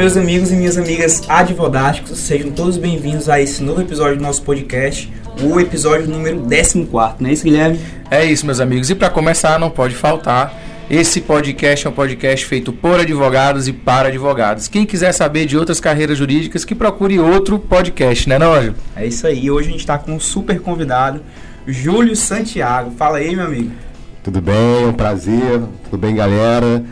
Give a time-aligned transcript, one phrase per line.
[0.00, 4.40] meus amigos e minhas amigas advodásticos, sejam todos bem-vindos a esse novo episódio do nosso
[4.40, 6.86] podcast, o episódio número 14,
[7.20, 7.78] não é isso, Guilherme?
[8.10, 8.88] É isso, meus amigos.
[8.88, 10.58] E para começar, não pode faltar.
[10.88, 14.68] Esse podcast é um podcast feito por advogados e para advogados.
[14.68, 18.74] Quem quiser saber de outras carreiras jurídicas, que procure outro podcast, né, Nojo?
[18.96, 19.50] É isso aí.
[19.50, 21.20] Hoje a gente está com um super convidado,
[21.66, 22.90] Júlio Santiago.
[22.92, 23.70] Fala aí, meu amigo.
[24.24, 24.82] Tudo bem?
[24.82, 25.60] É um prazer.
[25.84, 26.82] Tudo bem, galera?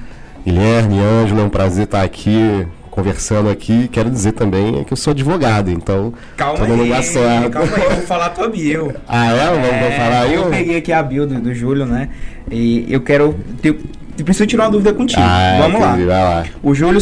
[0.45, 2.66] Guilherme, Ângelo, é um prazer estar aqui
[2.98, 3.88] conversando aqui.
[3.88, 7.50] Quero dizer também que eu sou advogado, então calma aí, lugar certo.
[7.50, 8.92] Calma aí, eu vou falar a tua bio.
[9.06, 9.46] ah, é?
[9.46, 10.34] Vamos, é, falar aí?
[10.34, 12.08] Eu peguei aqui a bio do, do Júlio, né?
[12.50, 13.36] E eu quero.
[13.62, 13.78] Ter,
[14.24, 15.22] preciso tirar uma dúvida contigo.
[15.22, 15.94] Ah, Vamos lá.
[15.96, 16.44] lá.
[16.60, 17.00] O Júlio,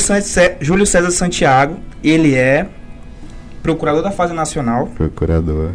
[0.61, 2.67] Júlio César Santiago, ele é
[3.63, 4.87] procurador da Fazenda Nacional.
[4.89, 5.71] Procurador.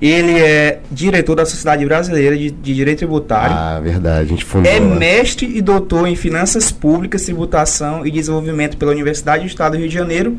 [0.00, 3.54] Ele é diretor da Sociedade Brasileira de, de Direito Tributário.
[3.54, 4.70] Ah, verdade, a gente fundou.
[4.70, 9.78] É mestre e doutor em Finanças Públicas, Tributação e Desenvolvimento pela Universidade do Estado do
[9.78, 10.38] Rio de Janeiro.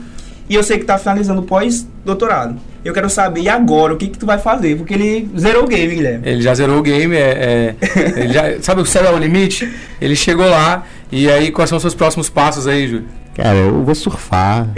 [0.49, 2.57] E eu sei que está finalizando pós-doutorado.
[2.83, 4.75] Eu quero saber, e agora, o que, que tu vai fazer?
[4.75, 6.27] Porque ele zerou o game, Guilherme.
[6.27, 7.75] Ele já zerou o game, é,
[8.17, 9.71] é já, sabe o céu é o limite?
[10.01, 13.05] Ele chegou lá, e aí quais são os seus próximos passos aí, Júlio?
[13.33, 14.67] Cara, eu vou surfar,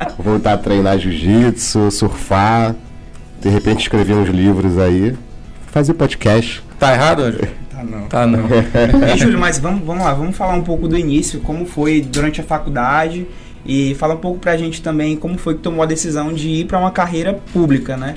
[0.00, 2.74] vou voltar a treinar jiu-jitsu, surfar,
[3.40, 5.14] de repente escrever uns livros aí,
[5.66, 6.62] fazer podcast.
[6.78, 7.22] Tá errado?
[7.70, 8.06] Tá não.
[8.08, 8.48] Tá não.
[9.14, 12.40] e, Júlio, mas vamos, vamos lá, vamos falar um pouco do início, como foi durante
[12.40, 13.26] a faculdade
[13.64, 16.66] e fala um pouco pra gente também como foi que tomou a decisão de ir
[16.66, 18.14] para uma carreira pública, né?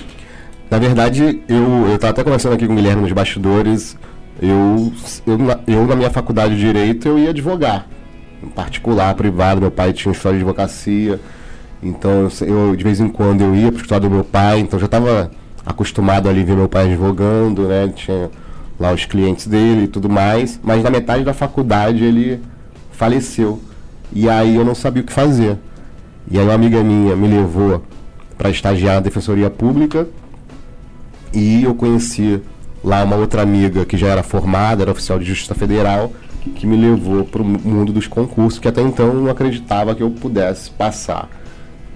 [0.69, 3.95] Na verdade, eu, eu tava até conversando aqui com o Guilherme nos bastidores,
[4.41, 4.91] eu,
[5.25, 7.87] eu, eu na minha faculdade de Direito eu ia advogar
[8.49, 9.61] particular, privado.
[9.61, 11.19] Meu pai tinha história de advocacia.
[11.81, 14.79] Então eu de vez em quando eu ia para o escritório do meu pai, então
[14.79, 15.31] já estava
[15.65, 17.91] acostumado ali ver meu pai advogando, né?
[17.95, 18.29] Tinha
[18.79, 20.59] lá os clientes dele e tudo mais.
[20.63, 22.41] Mas na metade da faculdade ele
[22.91, 23.61] faleceu.
[24.13, 25.57] E aí eu não sabia o que fazer.
[26.29, 27.83] E aí uma amiga minha me levou
[28.37, 30.07] para estagiar na Defensoria Pública
[31.33, 32.41] e eu conheci
[32.83, 36.11] lá uma outra amiga que já era formada, era oficial de Justiça Federal,
[36.55, 40.11] que me levou para o mundo dos concursos, que até então não acreditava que eu
[40.11, 41.27] pudesse passar.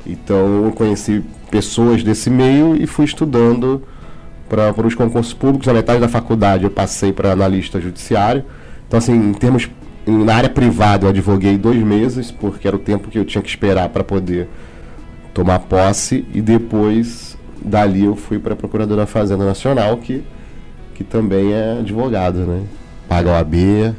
[0.06, 3.84] Então eu conheci pessoas desse meio e fui estudando
[4.50, 5.68] para os concursos públicos.
[5.68, 8.44] Na metade da faculdade eu passei para analista judiciário.
[8.88, 9.70] Então, assim, em termos.
[10.08, 13.50] Na área privada eu advoguei dois meses, porque era o tempo que eu tinha que
[13.50, 14.48] esperar para poder
[15.36, 16.26] tomar posse.
[16.34, 20.24] E depois, dali, eu fui para a Procuradora da Fazenda Nacional, que,
[20.96, 22.64] que também é advogado, né?
[23.08, 23.94] Paga o AB.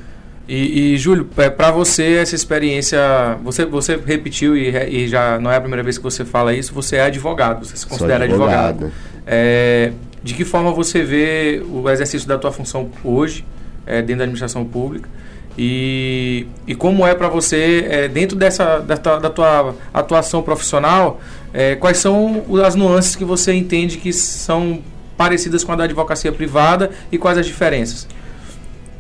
[0.53, 2.99] E, e Júlio, é, para você essa experiência,
[3.41, 6.75] você, você repetiu e, e, já não é a primeira vez que você fala isso,
[6.75, 8.87] você é advogado, você se considera advogado.
[8.87, 8.93] advogado.
[9.25, 9.93] É,
[10.25, 13.44] de que forma você vê o exercício da tua função hoje,
[13.87, 15.09] é, dentro da administração pública?
[15.56, 21.21] E, e como é para você, é, dentro dessa da tua, da tua atuação profissional,
[21.55, 24.81] é, quais são as nuances que você entende que são
[25.17, 28.09] parecidas com a da advocacia privada e quais as diferenças?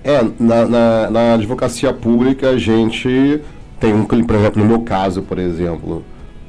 [0.02, 3.40] É, na, na, na, advocacia pública a gente
[3.78, 6.02] tem um, por exemplo, no meu caso, por exemplo,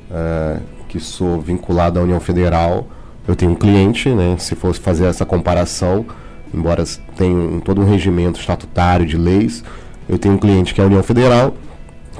[0.09, 0.57] é,
[0.87, 2.87] que sou vinculado à União Federal,
[3.27, 6.05] eu tenho um cliente, né, se fosse fazer essa comparação,
[6.53, 6.83] embora
[7.17, 9.63] tenha um, todo um regimento estatutário de leis,
[10.07, 11.53] eu tenho um cliente que é a União Federal,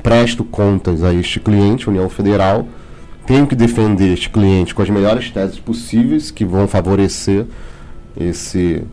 [0.04, 2.68] presto contas a este cliente, União Federal,
[3.26, 7.46] tenho que defender este cliente com as melhores teses possíveis que vão favorecer
[8.20, 8.84] esse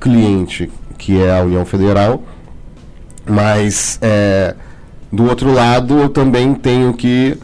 [0.00, 2.22] cliente que é a União Federal,
[3.26, 4.54] mas é,
[5.12, 7.38] do outro lado eu também tenho que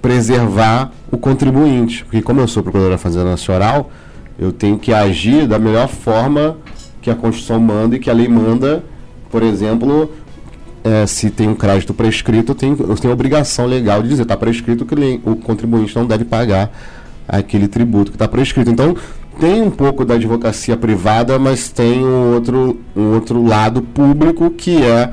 [0.00, 3.90] preservar o contribuinte, porque como eu sou procurador da Fazenda Nacional,
[4.38, 6.58] eu tenho que agir da melhor forma
[7.00, 8.84] que a Constituição manda e que a lei manda,
[9.30, 10.10] por exemplo,
[10.82, 14.22] é, se tem um crédito prescrito, eu tenho, eu tenho a obrigação legal de dizer,
[14.22, 16.70] está prescrito que o contribuinte não deve pagar
[17.26, 18.70] aquele tributo que está prescrito.
[18.70, 18.94] Então,
[19.38, 24.82] tem um pouco da advocacia privada, mas tem um outro, um outro lado público que
[24.82, 25.12] é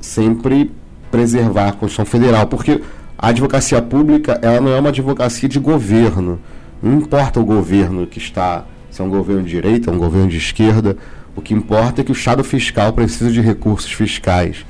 [0.00, 0.70] sempre
[1.10, 2.82] preservar a Constituição Federal, porque
[3.18, 6.38] a advocacia pública ela não é uma advocacia de governo.
[6.82, 10.36] Não importa o governo que está, se é um governo de direita, um governo de
[10.36, 10.96] esquerda,
[11.34, 14.64] o que importa é que o Estado fiscal precisa de recursos fiscais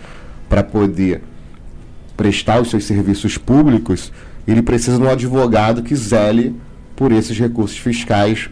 [0.49, 1.23] para poder
[2.17, 4.13] prestar os seus serviços públicos,
[4.47, 6.55] ele precisa de um advogado que zele
[6.95, 8.49] por esses recursos fiscais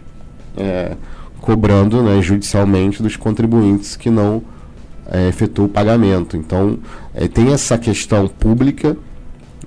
[0.56, 0.96] é,
[1.40, 4.42] cobrando né, judicialmente dos contribuintes que não
[5.06, 6.36] é, o pagamento.
[6.36, 6.78] Então,
[7.14, 8.96] é, tem essa questão pública,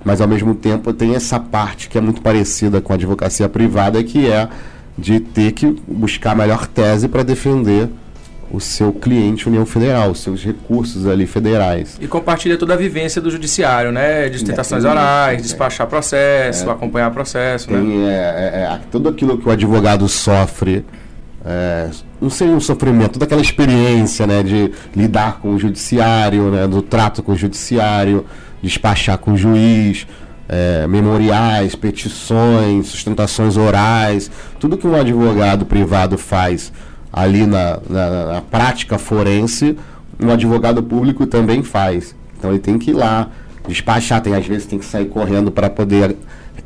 [0.04, 4.02] mas ao mesmo tempo tem essa parte que é muito parecida com a advocacia privada,
[4.02, 4.48] que é
[4.96, 7.88] de ter que buscar a melhor tese para defender
[8.50, 11.98] o seu cliente União Federal, os seus recursos ali federais.
[12.00, 14.28] E compartilha toda a vivência do judiciário, né?
[14.28, 18.08] De tentações é, orais, é, despachar processo, é, acompanhar processo, tem, né?
[18.08, 20.84] É, é, tudo aquilo que o advogado sofre,
[22.20, 24.42] não seria um sofrimento, toda aquela experiência, né?
[24.42, 26.66] De lidar com o judiciário, né?
[26.66, 28.24] Do trato com o judiciário,
[28.62, 30.06] despachar com o juiz,
[30.48, 36.72] é, memoriais, petições, sustentações orais, tudo que um advogado privado faz
[37.16, 39.74] ali na, na, na prática forense,
[40.20, 42.14] um advogado público também faz.
[42.38, 43.30] Então ele tem que ir lá,
[43.66, 46.14] despachar, tem, às vezes tem que sair correndo para poder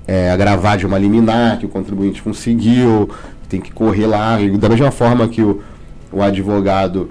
[0.08, 3.08] é, agravar de uma liminar que o contribuinte conseguiu,
[3.48, 5.62] tem que correr lá, da mesma forma que o,
[6.12, 7.10] o advogado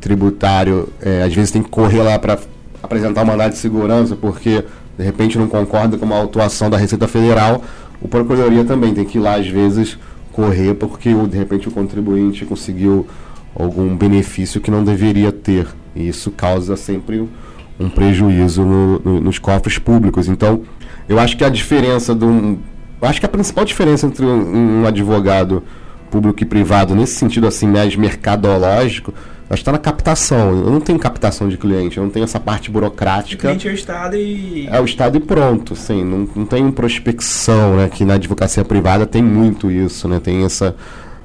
[0.00, 2.38] tributário é, às vezes tem que correr lá para
[2.82, 4.64] apresentar uma mandado de segurança porque
[4.98, 7.62] de repente não concorda com uma autuação da Receita Federal,
[8.00, 9.98] o Procuradoria também tem que ir lá às vezes
[10.32, 13.06] correr porque de repente o contribuinte conseguiu
[13.54, 15.68] algum benefício que não deveria ter.
[15.94, 17.28] E isso causa sempre
[17.78, 20.28] um prejuízo no, no, nos cofres públicos.
[20.28, 20.62] Então,
[21.08, 22.58] eu acho que a diferença um.
[23.00, 25.62] Acho que a principal diferença entre um, um advogado
[26.12, 29.14] público e privado, nesse sentido assim, mais mercadológico,
[29.48, 30.50] acho que está na captação.
[30.50, 33.48] Eu não tenho captação de cliente, eu não tenho essa parte burocrática.
[33.48, 34.68] O cliente é o Estado e.
[34.70, 36.04] É o Estado e pronto, sim.
[36.04, 37.88] Não, não tem prospecção, né?
[37.88, 40.20] Que na advocacia privada tem muito isso, né?
[40.22, 40.76] Tem essa.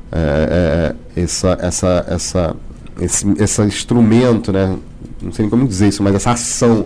[0.09, 2.55] É, é, essa, essa, essa,
[3.01, 4.73] esse, esse instrumento, né?
[5.21, 6.85] Não sei nem como dizer isso, mas essa ação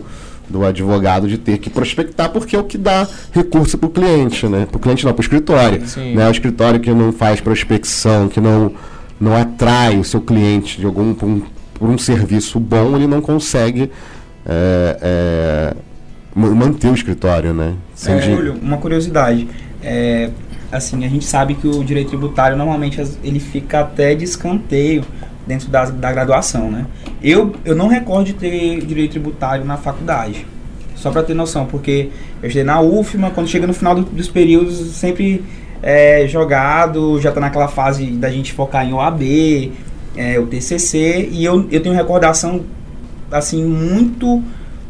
[0.50, 4.48] do advogado de ter que prospectar porque é o que dá recurso para o cliente,
[4.48, 4.66] né?
[4.66, 5.88] Para o cliente não, para o escritório.
[5.88, 6.16] Sim.
[6.16, 6.28] Né?
[6.28, 8.74] O escritório que não faz prospecção, que não
[9.20, 11.44] não atrai o seu cliente de algum por um,
[11.76, 13.92] por um serviço bom, ele não consegue
[14.44, 15.76] é, é,
[16.36, 17.76] manter o escritório, né?
[17.94, 19.48] Sem é, Júlio, uma curiosidade.
[19.84, 20.32] É,
[20.72, 25.04] assim, a gente sabe que o direito tributário normalmente ele fica até de escanteio
[25.46, 26.86] dentro da, da graduação, né?
[27.22, 30.46] Eu, eu não recordo de ter direito tributário na faculdade.
[30.96, 32.10] Só para ter noção, porque
[32.42, 35.44] eu estudei na UFMA, quando chega no final do, dos períodos, sempre
[35.82, 39.72] é, jogado, já está naquela fase da gente focar em OAB,
[40.16, 42.62] é, o TCC, e eu, eu tenho recordação,
[43.32, 44.44] assim, muito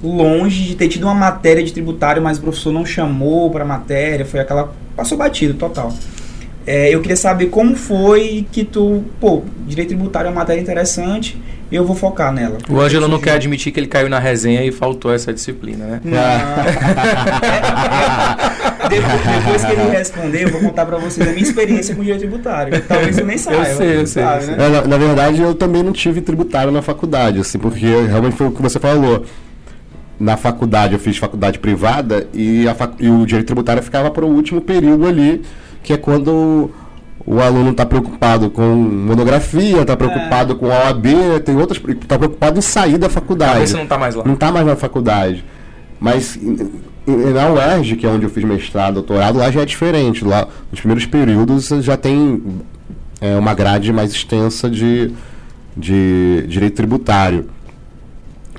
[0.03, 4.25] longe de ter tido uma matéria de tributário, mas o professor não chamou para matéria,
[4.25, 4.73] foi aquela.
[4.95, 5.93] passou batido total.
[6.65, 9.03] É, eu queria saber como foi que tu.
[9.19, 11.37] Pô, direito tributário é uma matéria interessante
[11.71, 12.57] eu vou focar nela.
[12.69, 16.01] O Ângelo não quer admitir que ele caiu na resenha e faltou essa disciplina, né?
[16.03, 16.11] Não.
[18.89, 22.03] depois, depois, que ele responder, eu vou contar para vocês a minha experiência com o
[22.03, 22.81] direito tributário.
[22.81, 23.69] Talvez eu nem saiba.
[23.69, 24.23] Eu sei, eu sei.
[24.23, 24.57] Sabe, né?
[24.57, 28.51] na, na, verdade, eu também não tive tributário na faculdade, assim, porque realmente foi o
[28.51, 29.23] que você falou.
[30.19, 32.95] Na faculdade, eu fiz faculdade privada e, fac...
[32.99, 35.41] e o direito tributário ficava para o último período ali,
[35.83, 36.71] que é quando
[37.25, 40.55] o aluno está preocupado com monografia, está preocupado é.
[40.55, 41.05] com a OAB,
[41.45, 43.69] tem outras, está preocupado em sair da faculdade.
[43.69, 44.23] Você não está mais lá.
[44.25, 45.43] Não está mais na faculdade.
[45.99, 46.37] Mas
[47.05, 50.23] na UERJ, que é onde eu fiz mestrado, doutorado, lá já é diferente.
[50.23, 52.41] Lá, nos primeiros períodos, já tem
[53.19, 55.11] é, uma grade mais extensa de,
[55.77, 57.49] de direito tributário.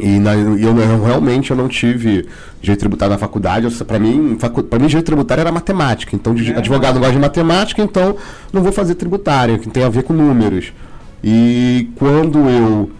[0.02, 2.26] E na, eu, eu, realmente eu não tive
[2.60, 3.72] direito tributário na faculdade.
[3.84, 6.16] Para mim, facu, para mim direito tributário era matemática.
[6.16, 8.16] Então, é, advogado não gosta de matemática, então
[8.52, 10.72] não vou fazer tributário, que tem a ver com números.
[11.22, 12.90] E quando eu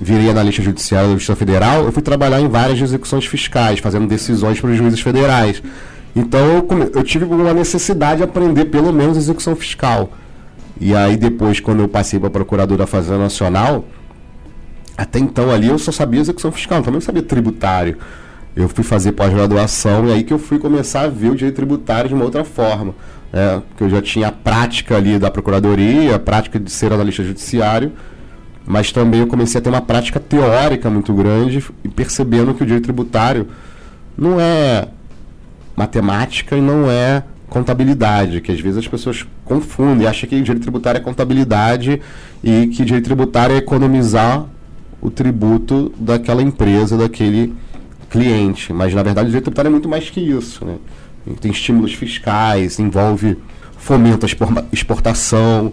[0.00, 4.60] virei analista judiciário da Justiça Federal, eu fui trabalhar em várias execuções fiscais, fazendo decisões
[4.60, 5.60] para os juízes federais.
[6.14, 10.12] Então eu, eu tive uma necessidade de aprender pelo menos execução fiscal.
[10.80, 13.84] E aí depois, quando eu passei para procurador da Fazenda Nacional,
[14.98, 17.96] até então ali eu só sabia execução fiscal, também não sabia tributário.
[18.56, 22.08] Eu fui fazer pós-graduação e aí que eu fui começar a ver o direito tributário
[22.08, 22.92] de uma outra forma.
[23.32, 23.62] Né?
[23.68, 27.92] Porque eu já tinha a prática ali da procuradoria, a prática de ser analista judiciário,
[28.66, 32.66] mas também eu comecei a ter uma prática teórica muito grande e percebendo que o
[32.66, 33.46] direito tributário
[34.16, 34.88] não é
[35.76, 40.98] matemática e não é contabilidade, que às vezes as pessoas confundem, acham que direito tributário
[40.98, 42.02] é contabilidade
[42.42, 44.44] e que direito tributário é economizar
[45.00, 47.54] o tributo daquela empresa, daquele
[48.10, 48.72] cliente.
[48.72, 50.64] Mas, na verdade, o direito tributário é muito mais que isso.
[50.64, 50.76] Né?
[51.40, 53.36] Tem estímulos fiscais, envolve
[53.76, 54.28] fomento à
[54.72, 55.72] exportação.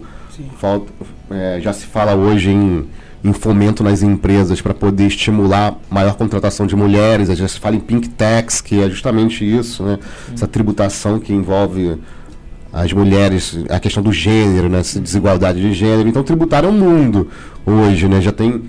[0.58, 0.92] Falta,
[1.30, 2.86] é, já se fala hoje em,
[3.24, 7.28] em fomento nas empresas para poder estimular maior contratação de mulheres.
[7.36, 9.98] Já se fala em pink tax, que é justamente isso, né?
[10.32, 11.98] essa tributação que envolve
[12.72, 14.80] as mulheres, a questão do gênero, né?
[14.80, 16.08] essa desigualdade de gênero.
[16.08, 17.28] Então, tributário é um mundo
[17.64, 18.20] hoje, né?
[18.20, 18.62] já tem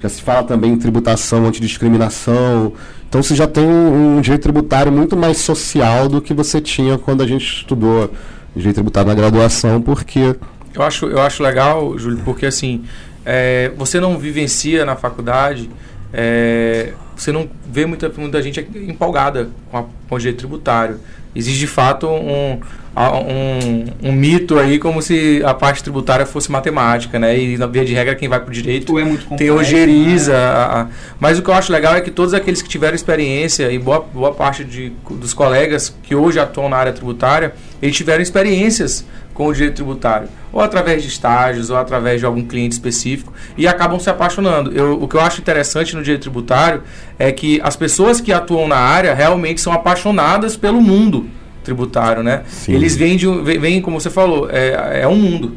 [0.00, 2.72] já se fala também em tributação, antidiscriminação.
[3.08, 7.22] Então você já tem um, direito tributário muito mais social do que você tinha quando
[7.22, 8.10] a gente estudou
[8.54, 10.36] direito tributário na graduação, porque.
[10.72, 12.84] Eu acho, eu acho legal, Júlio, porque assim.
[13.24, 15.68] é, você não vivencia na faculdade,
[16.12, 20.98] é, você não vê muita, muita gente empolgada com, a, com o direito tributário.
[21.34, 22.60] Existe de fato um,
[22.96, 27.38] um, um, mito aí como se a parte tributária fosse matemática, né?
[27.38, 30.32] E na via de regra quem vai para o direito é muito tem ojeriza.
[30.32, 30.88] Né?
[31.18, 34.00] Mas o que eu acho legal é que todos aqueles que tiveram experiência, e boa,
[34.00, 39.46] boa parte de, dos colegas que hoje atuam na área tributária, eles tiveram experiências com
[39.46, 43.98] o direito tributário, ou através de estágios, ou através de algum cliente específico, e acabam
[43.98, 44.72] se apaixonando.
[44.72, 46.82] Eu, o que eu acho interessante no direito tributário
[47.18, 51.26] é que as pessoas que atuam na área realmente são apaixonadas pelo mundo
[51.62, 52.42] tributário, né?
[52.46, 52.74] Sim.
[52.74, 53.26] Eles vêm, de,
[53.58, 55.52] vêm, como você falou, é, é um mundo.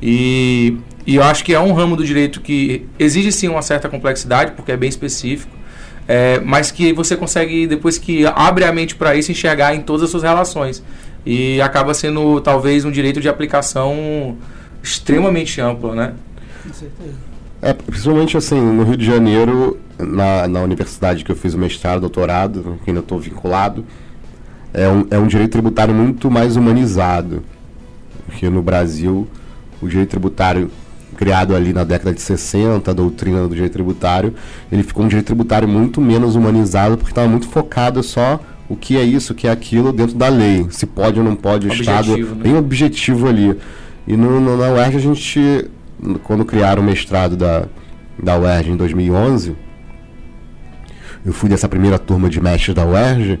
[0.00, 3.88] E, e eu acho que é um ramo do direito que exige sim uma certa
[3.88, 5.52] complexidade, porque é bem específico,
[6.06, 10.04] é, mas que você consegue, depois que abre a mente para isso, enxergar em todas
[10.04, 10.82] as suas relações
[11.26, 14.36] e acaba sendo talvez um direito de aplicação
[14.82, 16.14] extremamente amplo, né?
[16.62, 17.28] Com certeza.
[17.60, 22.00] É, principalmente assim, no Rio de Janeiro, na, na universidade que eu fiz o mestrado,
[22.00, 23.84] doutorado, que ainda estou vinculado,
[24.72, 27.42] é um, é um direito tributário muito mais humanizado.
[28.26, 29.26] Porque no Brasil,
[29.80, 30.70] o direito tributário
[31.16, 34.34] criado ali na década de 60, a doutrina do direito tributário,
[34.70, 38.96] ele ficou um direito tributário muito menos humanizado porque estava muito focado só o que
[38.96, 40.66] é isso, o que é aquilo dentro da lei.
[40.70, 42.16] Se pode ou não pode, o Estado.
[42.16, 42.24] Né?
[42.34, 43.58] Bem objetivo ali.
[44.06, 45.70] E no, no, na UERJ a gente,
[46.22, 47.64] quando criaram o mestrado da,
[48.22, 49.56] da UERJ em 2011,
[51.26, 53.40] eu fui dessa primeira turma de mestres da UERJ,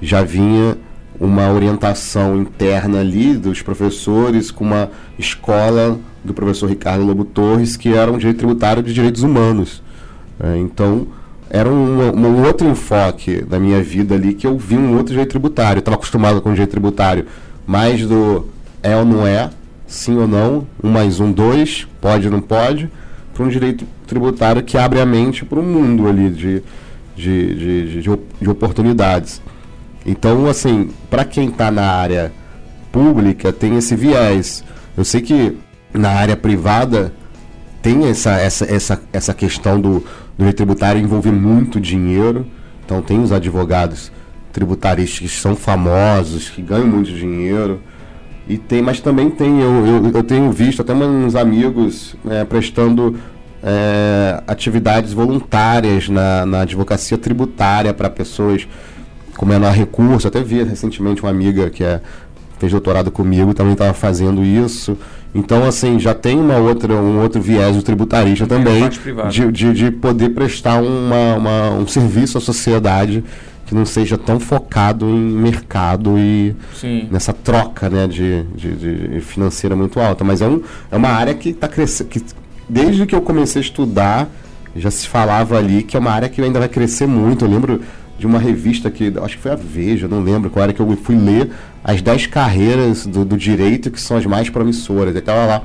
[0.00, 0.76] já vinha
[1.18, 7.94] uma orientação interna ali dos professores com uma escola do professor Ricardo Lobo Torres, que
[7.94, 9.82] era um direito tributário de direitos humanos.
[10.40, 11.06] É, então,
[11.48, 15.30] era um, um, outro enfoque da minha vida ali que eu vi um outro jeito
[15.30, 15.78] tributário.
[15.78, 17.26] Estava acostumado com o jeito tributário
[17.66, 18.48] mais do
[18.82, 19.50] é ou não é,
[19.86, 22.90] sim ou não, um mais um, dois, pode ou não pode,
[23.32, 26.62] para um direito tributário que abre a mente para um mundo ali de,
[27.16, 29.40] de, de, de, de oportunidades.
[30.04, 32.32] Então, assim, para quem está na área
[32.92, 34.62] pública, tem esse viés.
[34.96, 35.56] Eu sei que
[35.92, 37.12] na área privada
[37.82, 40.04] tem essa, essa, essa, essa questão do,
[40.38, 42.46] do tributário envolve muito dinheiro.
[42.84, 44.12] Então tem os advogados
[44.52, 47.80] tributaristas que são famosos, que ganham muito dinheiro.
[48.48, 53.18] E tem, mas também tem, eu, eu, eu tenho visto até uns amigos é, prestando
[53.62, 58.68] é, atividades voluntárias na, na advocacia tributária para pessoas
[59.36, 60.28] com menor recurso.
[60.28, 62.00] Até vi recentemente uma amiga que é,
[62.58, 64.96] fez doutorado comigo também estava fazendo isso.
[65.34, 68.88] Então, assim, já tem uma outra, um outro viés do tributarista também
[69.30, 73.24] de, de, de, poder prestar uma, uma, um serviço à sociedade
[73.66, 77.08] que não seja tão focado em mercado e Sim.
[77.10, 78.76] nessa troca né, de, de,
[79.08, 80.22] de, financeira muito alta.
[80.22, 82.10] Mas é, um, é uma área que está crescendo.
[82.10, 82.22] Que,
[82.68, 84.28] desde que eu comecei a estudar,
[84.76, 87.44] já se falava ali que é uma área que ainda vai crescer muito.
[87.44, 87.80] Eu lembro
[88.18, 90.96] de uma revista que, acho que foi a Veja, não lembro qual era, que eu
[90.96, 91.50] fui ler
[91.82, 95.14] as 10 carreiras do, do direito que são as mais promissoras.
[95.14, 95.62] Estava lá,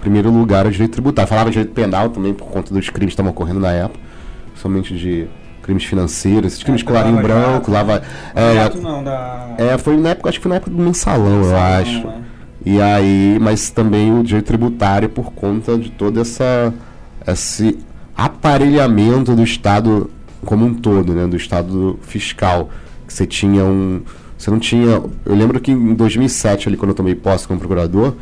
[0.00, 1.28] primeiro lugar, o direito tributário.
[1.28, 3.98] Falava de direito penal também, por conta dos crimes que estavam ocorrendo na época,
[4.54, 5.26] somente de
[5.62, 8.02] crimes financeiros, esses crimes é, colarinho branco, lava.
[8.34, 9.54] É, não, da...
[9.56, 12.08] é, foi na época, acho que foi na época do mensalão, mensalão eu acho.
[12.08, 12.22] É.
[12.64, 16.72] E aí, mas também o direito tributário por conta de todo essa,
[17.26, 17.78] esse
[18.16, 20.10] aparelhamento do Estado
[20.44, 22.70] como um todo, né, do Estado fiscal.
[23.06, 24.02] Que você tinha um
[24.42, 25.00] você não tinha.
[25.24, 28.14] Eu lembro que em 2007, ali, quando eu tomei posse como procurador,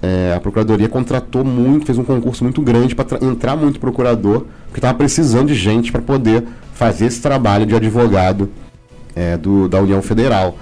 [0.00, 4.78] é, a procuradoria contratou muito, fez um concurso muito grande para entrar muito procurador, porque
[4.78, 8.48] estava precisando de gente para poder fazer esse trabalho de advogado
[9.14, 10.56] é, do, da União Federal.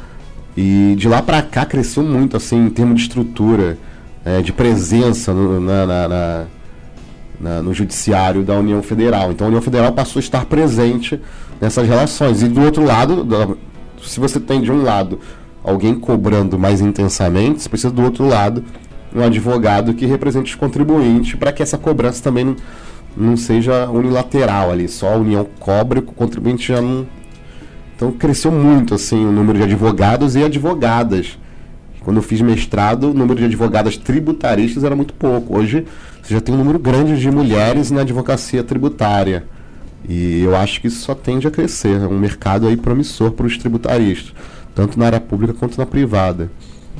[0.56, 3.78] E de lá para cá cresceu muito, assim, em termos de estrutura,
[4.24, 6.44] é, de presença no, na, na, na,
[7.40, 9.30] na, no judiciário da União Federal.
[9.32, 11.20] Então a União Federal passou a estar presente
[11.60, 12.42] nessas relações.
[12.42, 13.58] E do outro lado,
[14.02, 15.20] se você tem de um lado
[15.62, 18.64] alguém cobrando mais intensamente, você precisa do outro lado
[19.14, 22.56] um advogado que represente os contribuintes para que essa cobrança também não,
[23.16, 27.06] não seja unilateral ali, só a União cobra e o contribuinte já não.
[27.96, 31.38] Então cresceu muito assim o número de advogados e advogadas.
[32.06, 35.58] Quando eu fiz mestrado, o número de advogadas tributaristas era muito pouco.
[35.58, 35.84] Hoje
[36.22, 39.42] você já tem um número grande de mulheres na advocacia tributária.
[40.08, 42.00] E eu acho que isso só tende a crescer.
[42.00, 44.32] É um mercado aí promissor para os tributaristas,
[44.72, 46.48] tanto na área pública quanto na privada.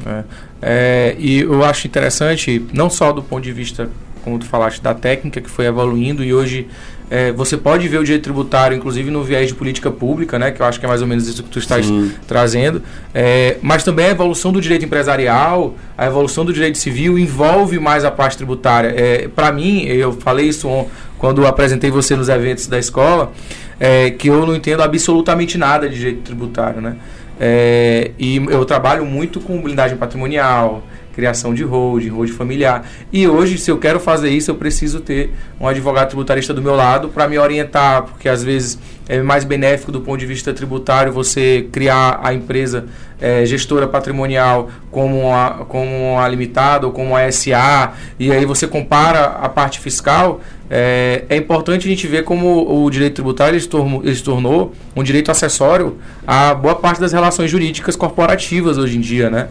[0.05, 0.25] É.
[0.61, 3.89] É, e eu acho interessante, não só do ponto de vista,
[4.25, 6.67] como tu falaste, da técnica que foi evoluindo e hoje
[7.11, 10.61] é, você pode ver o direito tributário, inclusive no viés de política pública, né, que
[10.61, 12.13] eu acho que é mais ou menos isso que tu estás Sim.
[12.27, 12.83] trazendo,
[13.15, 18.05] é, mas também a evolução do direito empresarial, a evolução do direito civil envolve mais
[18.05, 18.89] a parte tributária.
[18.89, 20.87] É, Para mim, eu falei isso
[21.19, 23.33] quando apresentei você nos eventos da escola,
[23.79, 26.97] é, que eu não entendo absolutamente nada de direito tributário, né?
[27.39, 30.83] É, e eu trabalho muito com blindagem patrimonial,
[31.17, 32.87] criação de holding, holding familiar.
[33.11, 36.77] E hoje, se eu quero fazer isso, eu preciso ter um advogado tributarista do meu
[36.77, 41.11] lado para me orientar, porque às vezes é mais benéfico do ponto de vista tributário
[41.11, 42.85] você criar a empresa
[43.19, 48.67] é, gestora patrimonial como a, como a limitada ou como a SA, e aí você
[48.67, 50.43] compara a parte fiscal.
[50.69, 54.23] É, é importante a gente ver como o direito tributário ele se, tornou, ele se
[54.23, 55.97] tornou um direito acessório
[56.27, 59.49] a boa parte das relações jurídicas corporativas hoje em dia, né?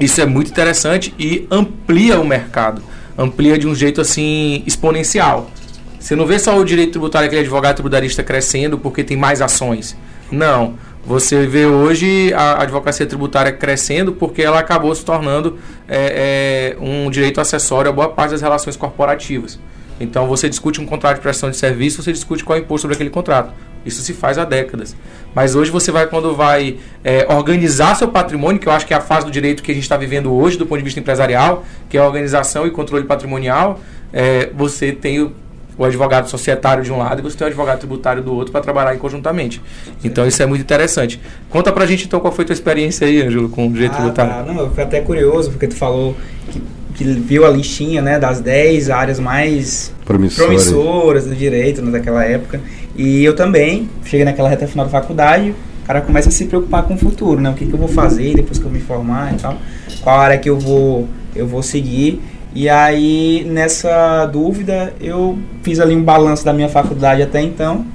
[0.00, 2.82] Isso é muito interessante e amplia o mercado.
[3.18, 5.50] Amplia de um jeito assim exponencial.
[5.98, 9.94] Você não vê só o direito tributário, aquele advogado tributarista crescendo porque tem mais ações.
[10.32, 10.74] Não.
[11.04, 17.10] Você vê hoje a advocacia tributária crescendo porque ela acabou se tornando é, é, um
[17.10, 19.58] direito acessório a boa parte das relações corporativas.
[19.98, 22.82] Então você discute um contrato de prestação de serviço, você discute qual é o imposto
[22.82, 23.52] sobre aquele contrato.
[23.84, 24.94] Isso se faz há décadas.
[25.34, 28.96] Mas hoje você vai, quando vai é, organizar seu patrimônio, que eu acho que é
[28.96, 31.64] a fase do direito que a gente está vivendo hoje, do ponto de vista empresarial,
[31.88, 33.80] que é a organização e controle patrimonial,
[34.12, 35.32] é, você tem o,
[35.78, 38.60] o, advogado societário de um lado e você tem o advogado tributário do outro para
[38.60, 39.62] trabalhar conjuntamente.
[40.04, 41.20] Então isso é muito interessante.
[41.48, 43.96] Conta pra gente então qual foi a tua experiência aí, Ângelo, com o direito ah,
[43.96, 44.32] tributário.
[44.32, 44.52] Tá.
[44.52, 46.16] Não, eu fui até curioso, porque tu falou
[46.50, 46.60] que
[47.00, 52.22] que viu a listinha né, das 10 áreas mais promissoras, promissoras do direito né, daquela
[52.22, 52.60] época.
[52.96, 56.84] E eu também cheguei naquela reta final da faculdade, o cara começa a se preocupar
[56.84, 57.50] com o futuro, né?
[57.50, 59.56] O que, que eu vou fazer depois que eu me formar e tal.
[60.02, 62.20] Qual área que eu vou, eu vou seguir.
[62.54, 67.86] E aí, nessa dúvida, eu fiz ali um balanço da minha faculdade até então.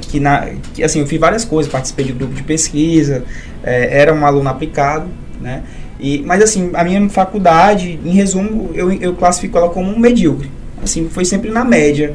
[0.00, 3.24] Que, na, que assim, eu fiz várias coisas, participei de grupo de pesquisa,
[3.62, 5.06] é, era um aluno aplicado,
[5.40, 5.62] né?
[6.00, 10.50] E, mas assim, a minha faculdade, em resumo, eu, eu classifico ela como um medíocre.
[10.82, 12.14] Assim, foi sempre na média.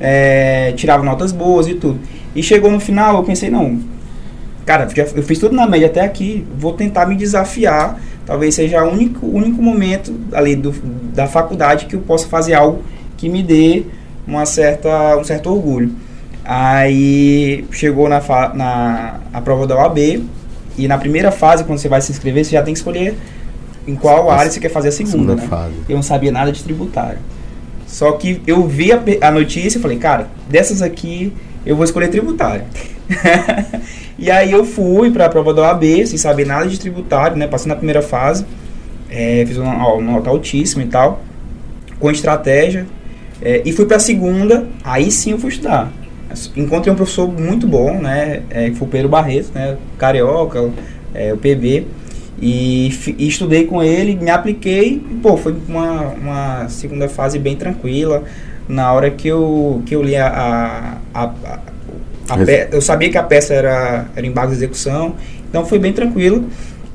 [0.00, 1.98] É, tirava notas boas e tudo.
[2.34, 3.80] E chegou no final, eu pensei, não,
[4.64, 8.00] cara, eu fiz tudo na média até aqui, vou tentar me desafiar.
[8.24, 10.72] Talvez seja o único, único momento ali do,
[11.14, 12.82] da faculdade que eu possa fazer algo
[13.16, 13.84] que me dê
[14.26, 15.90] uma certa, um certo orgulho.
[16.44, 18.20] Aí chegou na,
[18.54, 19.98] na a prova da OAB,
[20.78, 23.16] e na primeira fase, quando você vai se inscrever, você já tem que escolher
[23.86, 25.48] em qual área você quer fazer a segunda, segunda né?
[25.48, 25.74] Fase.
[25.88, 27.18] Eu não sabia nada de tributário.
[27.88, 31.32] Só que eu vi a, a notícia e falei, cara, dessas aqui
[31.64, 32.64] eu vou escolher tributário.
[34.18, 37.46] e aí eu fui para a prova da OAB, sem saber nada de tributário, né?
[37.46, 38.44] Passei na primeira fase,
[39.10, 41.22] é, fiz uma, uma nota altíssima e tal,
[41.98, 42.86] com estratégia.
[43.40, 45.90] É, e fui para a segunda, aí sim eu fui estudar.
[46.56, 48.42] Encontrei um professor muito bom, né?
[48.50, 49.78] É, foi o Pedro Barreto, né?
[49.96, 50.70] Carioca,
[51.14, 51.86] é, o PB.
[52.40, 57.56] E, e, estudei com ele, me apliquei e, pô, foi uma, uma segunda fase bem
[57.56, 58.22] tranquila.
[58.68, 60.28] Na hora que eu, que eu li a,
[61.14, 61.58] a, a,
[62.28, 65.16] a, pe, eu sabia que a peça era, era em base de execução,
[65.48, 66.44] então foi bem tranquilo.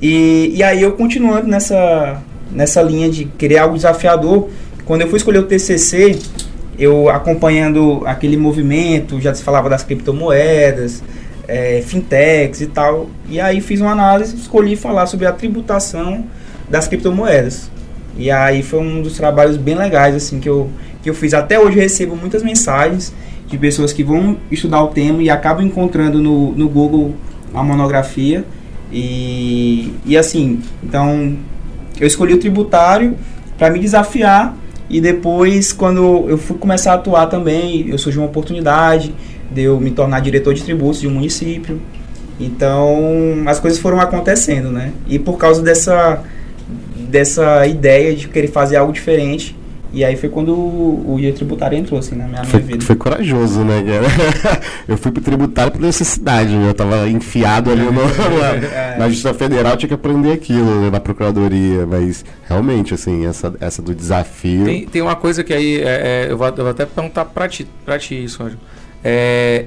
[0.02, 4.50] E, e aí eu continuando nessa, nessa linha de querer algo desafiador,
[4.86, 6.20] quando eu fui escolher o TCC,
[6.78, 11.04] eu acompanhando aquele movimento, já se falava das criptomoedas,
[11.48, 13.10] é, fintechs e tal.
[13.28, 16.26] E aí fiz uma análise, escolhi falar sobre a tributação
[16.70, 17.70] das criptomoedas.
[18.18, 20.70] E aí foi um dos trabalhos bem legais assim que eu,
[21.02, 21.34] que eu fiz.
[21.34, 23.14] Até hoje recebo muitas mensagens
[23.48, 27.16] de pessoas que vão estudar o tema e acabam encontrando no, no Google
[27.54, 28.46] a monografia.
[28.92, 31.36] E, e assim, então
[32.00, 33.18] eu escolhi o tributário
[33.58, 34.56] para me desafiar
[34.90, 39.14] e depois, quando eu fui começar a atuar também, eu surgiu uma oportunidade
[39.54, 41.82] de eu me tornar diretor de tributos de um município.
[42.40, 44.92] Então, as coisas foram acontecendo, né?
[45.08, 46.24] E por causa dessa,
[47.10, 49.56] dessa ideia de querer fazer algo diferente,
[49.94, 52.84] e aí foi quando o, o tributário entrou, assim, na minha, foi, minha vida.
[52.84, 54.62] Foi corajoso, né, cara?
[54.90, 56.70] Eu fui pro tributário por necessidade, né?
[56.70, 61.00] Eu tava enfiado ali no, na, na Justiça Federal, tinha que aprender aquilo, né, na
[61.00, 61.86] Procuradoria.
[61.86, 64.66] Mas, realmente, assim, essa, essa do desafio...
[64.66, 67.48] Tem, tem uma coisa que aí, é, é, eu, vou, eu, vou, até perguntar pra
[67.48, 68.58] ti, pra ti isso, Anjo.
[69.04, 69.66] É,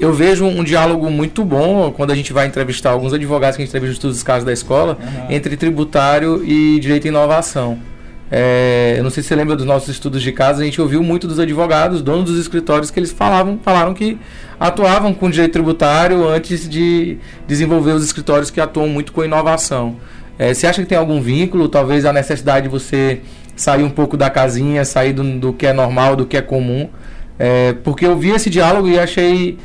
[0.00, 3.66] eu vejo um diálogo muito bom quando a gente vai entrevistar alguns advogados que a
[3.66, 5.34] gente entrevista os casos da escola, uhum.
[5.34, 7.78] entre tributário e direito e inovação.
[8.30, 11.02] É, eu não sei se você lembra dos nossos estudos de casa, a gente ouviu
[11.02, 14.18] muito dos advogados, donos dos escritórios, que eles falavam, falaram que
[14.60, 19.96] atuavam com direito tributário antes de desenvolver os escritórios que atuam muito com inovação.
[20.38, 23.20] É, você acha que tem algum vínculo, talvez a necessidade de você
[23.56, 26.88] sair um pouco da casinha, sair do, do que é normal, do que é comum,
[27.38, 29.58] É, porque eu vi esse diálogo e achei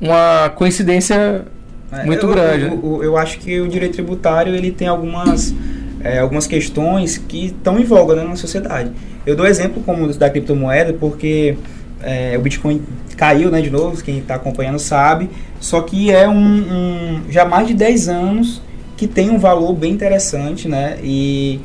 [0.00, 1.44] uma coincidência
[1.92, 2.64] é, muito eu, grande.
[2.64, 5.54] Eu, eu, eu, acho que o direito tributário ele tem algumas,
[6.02, 8.90] é, algumas questões que estão em voga né, na sociedade.
[9.24, 11.56] Eu dou exemplo como da criptomoeda porque
[12.02, 12.82] é, o Bitcoin
[13.16, 15.30] caiu né, de novo, quem está acompanhando sabe,
[15.60, 18.60] só que é um, um, já mais de 10 anos
[18.96, 20.98] que tem um valor bem interessante, né?
[21.02, 21.60] E,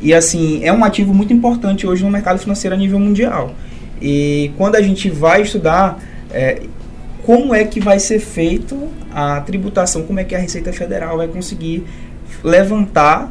[0.00, 3.54] e assim, é um ativo muito importante hoje no mercado financeiro a nível mundial.
[4.00, 5.98] E quando a gente vai estudar
[6.30, 6.62] é,
[7.24, 11.28] como é que vai ser feito a tributação, como é que a Receita Federal vai
[11.28, 11.84] conseguir
[12.42, 13.30] levantar,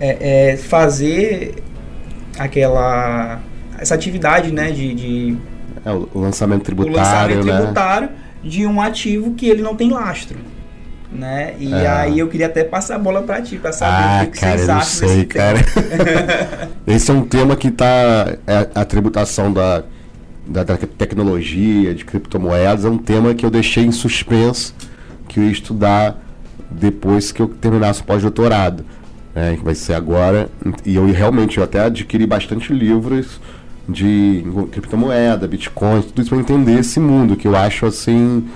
[0.00, 1.62] é, é, fazer
[2.38, 3.40] aquela
[3.78, 5.36] essa atividade né, de, de
[5.84, 7.56] é, o lançamento tributário, o lançamento né?
[7.56, 8.08] tributário
[8.42, 10.38] de um ativo que ele não tem lastro.
[11.10, 11.54] Né?
[11.58, 11.86] E é.
[11.86, 14.40] aí eu queria até passar a bola para ti, para saber ah, o que, que
[14.40, 15.58] cara, vocês acham sei, cara.
[16.86, 19.84] Esse é um tema que está é, a tributação da,
[20.48, 24.74] da, da, tecnologia, de criptomoedas, é um tema que eu deixei em suspenso,
[25.28, 26.18] que eu ia estudar
[26.70, 28.84] depois que eu terminasse o pós-doutorado,
[29.34, 30.48] né, que vai ser agora.
[30.84, 33.40] E eu realmente eu até adquiri bastante livros
[33.88, 38.46] de criptomoeda, bitcoin, tudo isso para entender esse mundo, que eu acho assim,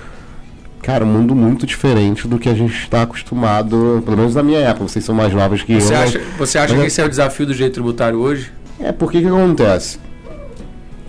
[0.81, 4.59] cara, um mundo muito diferente do que a gente está acostumado, pelo menos na minha
[4.59, 5.97] época, vocês são mais novos que você eu.
[5.97, 8.51] Acha, você acha que esse é o desafio do direito tributário hoje?
[8.79, 9.97] É, porque que acontece?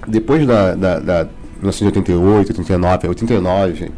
[0.06, 1.28] Depois da, da, da
[1.60, 3.92] 1988, 89, 89,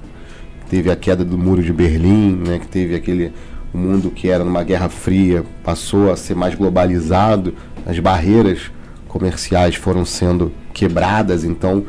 [0.68, 3.32] teve a queda do muro de Berlim, né, que teve aquele
[3.74, 8.70] o mundo que era numa guerra fria passou a ser mais globalizado, as barreiras
[9.06, 11.84] comerciais foram sendo quebradas, então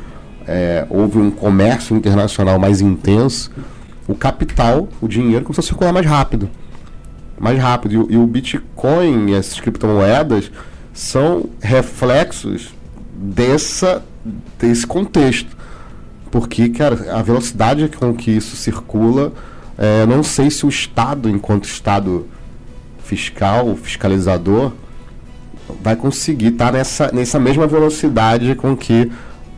[0.46, 3.52] é, houve um comércio internacional mais intenso,
[4.08, 6.50] o capital, o dinheiro começou a circular mais rápido.
[7.40, 8.08] Mais rápido.
[8.10, 10.52] E, e o Bitcoin e essas criptomoedas
[10.94, 12.74] são reflexos
[13.14, 14.04] dessa,
[14.60, 15.56] desse contexto.
[16.32, 19.32] Porque, cara, a velocidade com que isso circula,
[19.78, 22.28] é, não sei se o Estado, enquanto Estado
[23.04, 24.72] fiscal, fiscalizador,
[25.82, 29.12] vai conseguir estar tá nessa, nessa mesma velocidade com que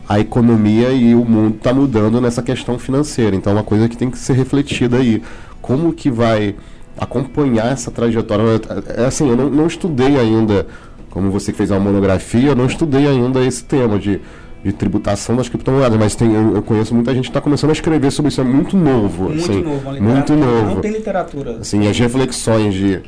[0.08, 3.34] a economia e o mundo está mudando nessa questão financeira.
[3.36, 5.22] Então, é uma coisa que tem que ser refletida aí.
[5.62, 6.56] Como que vai
[6.98, 8.60] acompanhar essa trajetória?
[8.96, 10.66] É assim, eu não, não estudei ainda,
[11.10, 14.20] como você fez uma monografia, eu não estudei ainda esse tema de
[14.62, 17.72] de tributação das criptomoedas, mas tem, eu, eu conheço muita gente que está começando a
[17.72, 19.24] escrever sobre isso, é muito novo.
[19.24, 20.74] Muito assim, novo, muito novo.
[20.74, 21.58] Não tem literatura.
[21.60, 23.02] Assim, as reflexões de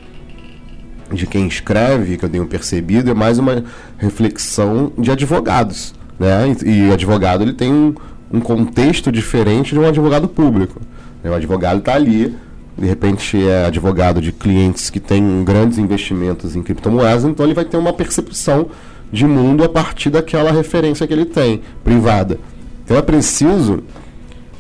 [1.13, 3.65] de quem escreve, que eu tenho percebido, é mais uma
[3.99, 5.95] reflexão de advogados.
[6.19, 6.57] Né?
[6.65, 7.95] E, e advogado ele tem um,
[8.33, 10.81] um, contexto diferente de um advogado público.
[11.23, 11.31] Né?
[11.31, 12.35] O advogado está ali,
[12.77, 17.65] de repente é advogado de clientes que têm grandes investimentos em criptomoedas, então ele vai
[17.65, 18.69] ter uma percepção
[19.13, 22.41] de mundo a partir daquela referência que ele tem, privada.
[22.85, 23.85] Então é preciso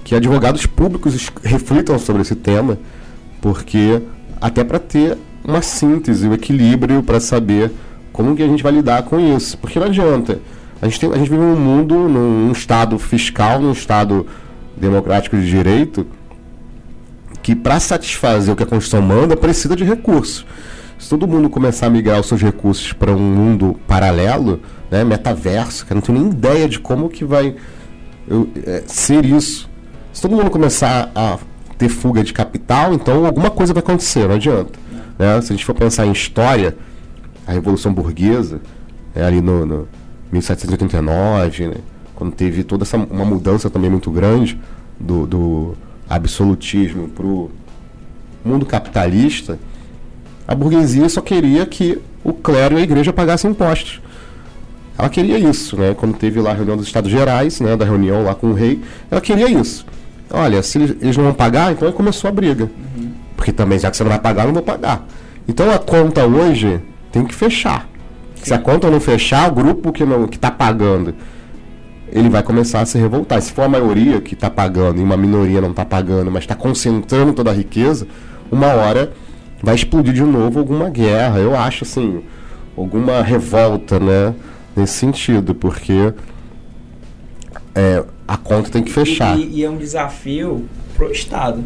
[0.04, 2.78] que advogados públicos reflitam sobre esse tema,
[3.40, 4.02] porque
[4.40, 7.72] até para ter uma síntese, um equilíbrio para saber
[8.12, 9.56] como que a gente vai lidar com isso.
[9.58, 10.38] Porque não adianta.
[10.80, 14.26] A gente, tem, a gente vive num mundo, num estado fiscal, num estado
[14.76, 16.06] democrático de direito,
[17.42, 20.44] que para satisfazer o que a Constituição manda, precisa de recursos.
[21.02, 25.84] Se todo mundo começar a migrar os seus recursos para um mundo paralelo, né, metaverso,
[25.84, 27.56] que eu não tenho nem ideia de como que vai
[28.28, 29.68] eu, é, ser isso.
[30.12, 31.38] Se todo mundo começar a
[31.76, 34.78] ter fuga de capital, então alguma coisa vai acontecer, não adianta.
[35.18, 35.40] Né?
[35.40, 36.76] Se a gente for pensar em história,
[37.48, 38.60] a Revolução Burguesa,
[39.12, 39.88] é ali no, no
[40.30, 41.74] 1789, né?
[42.14, 44.56] quando teve toda essa uma mudança também muito grande
[45.00, 45.74] do, do
[46.08, 47.50] absolutismo para o
[48.44, 49.58] mundo capitalista,
[50.46, 54.00] a burguesia só queria que o clero e a igreja pagassem impostos.
[54.98, 55.94] Ela queria isso, né?
[55.94, 58.80] Quando teve lá a reunião dos Estados Gerais, né, da reunião lá com o rei,
[59.10, 59.86] ela queria isso.
[60.30, 62.64] Olha, se eles não vão pagar, então começou a briga.
[62.64, 63.10] Uhum.
[63.36, 65.06] Porque também, já que você não vai pagar, eu não vou pagar.
[65.46, 67.88] Então a conta hoje tem que fechar.
[68.36, 68.44] Sim.
[68.44, 71.14] Se a conta não fechar, o grupo que não que está pagando,
[72.10, 73.40] ele vai começar a se revoltar.
[73.42, 76.54] Se for a maioria que está pagando e uma minoria não está pagando, mas está
[76.54, 78.06] concentrando toda a riqueza,
[78.50, 79.12] uma hora
[79.62, 81.38] vai explodir de novo alguma guerra.
[81.38, 82.22] Eu acho assim,
[82.76, 84.34] alguma revolta, né?
[84.74, 86.14] Nesse sentido, porque
[87.74, 89.38] é, a conta tem que fechar.
[89.38, 91.62] E, e é um desafio para o Estado.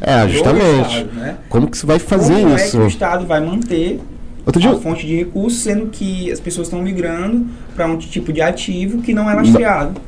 [0.00, 0.96] É, justamente.
[0.96, 1.36] Estado, né?
[1.48, 2.76] Como que você vai fazer Como isso?
[2.76, 4.00] É que o Estado vai manter
[4.46, 4.70] Outro dia...
[4.70, 9.02] a fonte de recursos, sendo que as pessoas estão migrando para um tipo de ativo
[9.02, 10.00] que não é lastreado?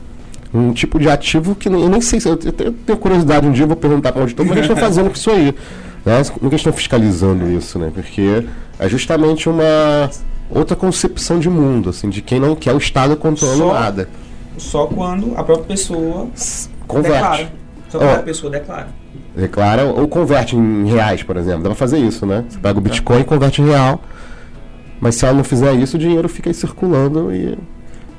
[0.53, 2.29] Um tipo de ativo que eu nem sei se.
[2.29, 5.11] Eu tenho curiosidade, um dia eu vou perguntar para o auditor, mas eles estão fazendo
[5.11, 5.55] com isso aí.
[6.05, 6.23] Né?
[6.25, 7.91] Como que estão fiscalizando isso, né?
[7.93, 8.47] Porque
[8.79, 10.11] é justamente uma
[10.51, 14.09] outra concepção de mundo, assim, de quem não quer o Estado controlando só, nada.
[14.57, 16.29] só quando a própria pessoa
[16.87, 17.19] converte.
[17.19, 17.53] declara.
[17.89, 18.15] Só quando oh.
[18.15, 18.89] a pessoa declara.
[19.37, 21.63] Declara ou converte em reais, por exemplo.
[21.63, 22.45] Dá pra fazer isso, né?
[22.49, 24.03] Você pega o Bitcoin e converte em real.
[25.01, 27.57] Mas se ela não fizer isso, o dinheiro fica aí circulando e.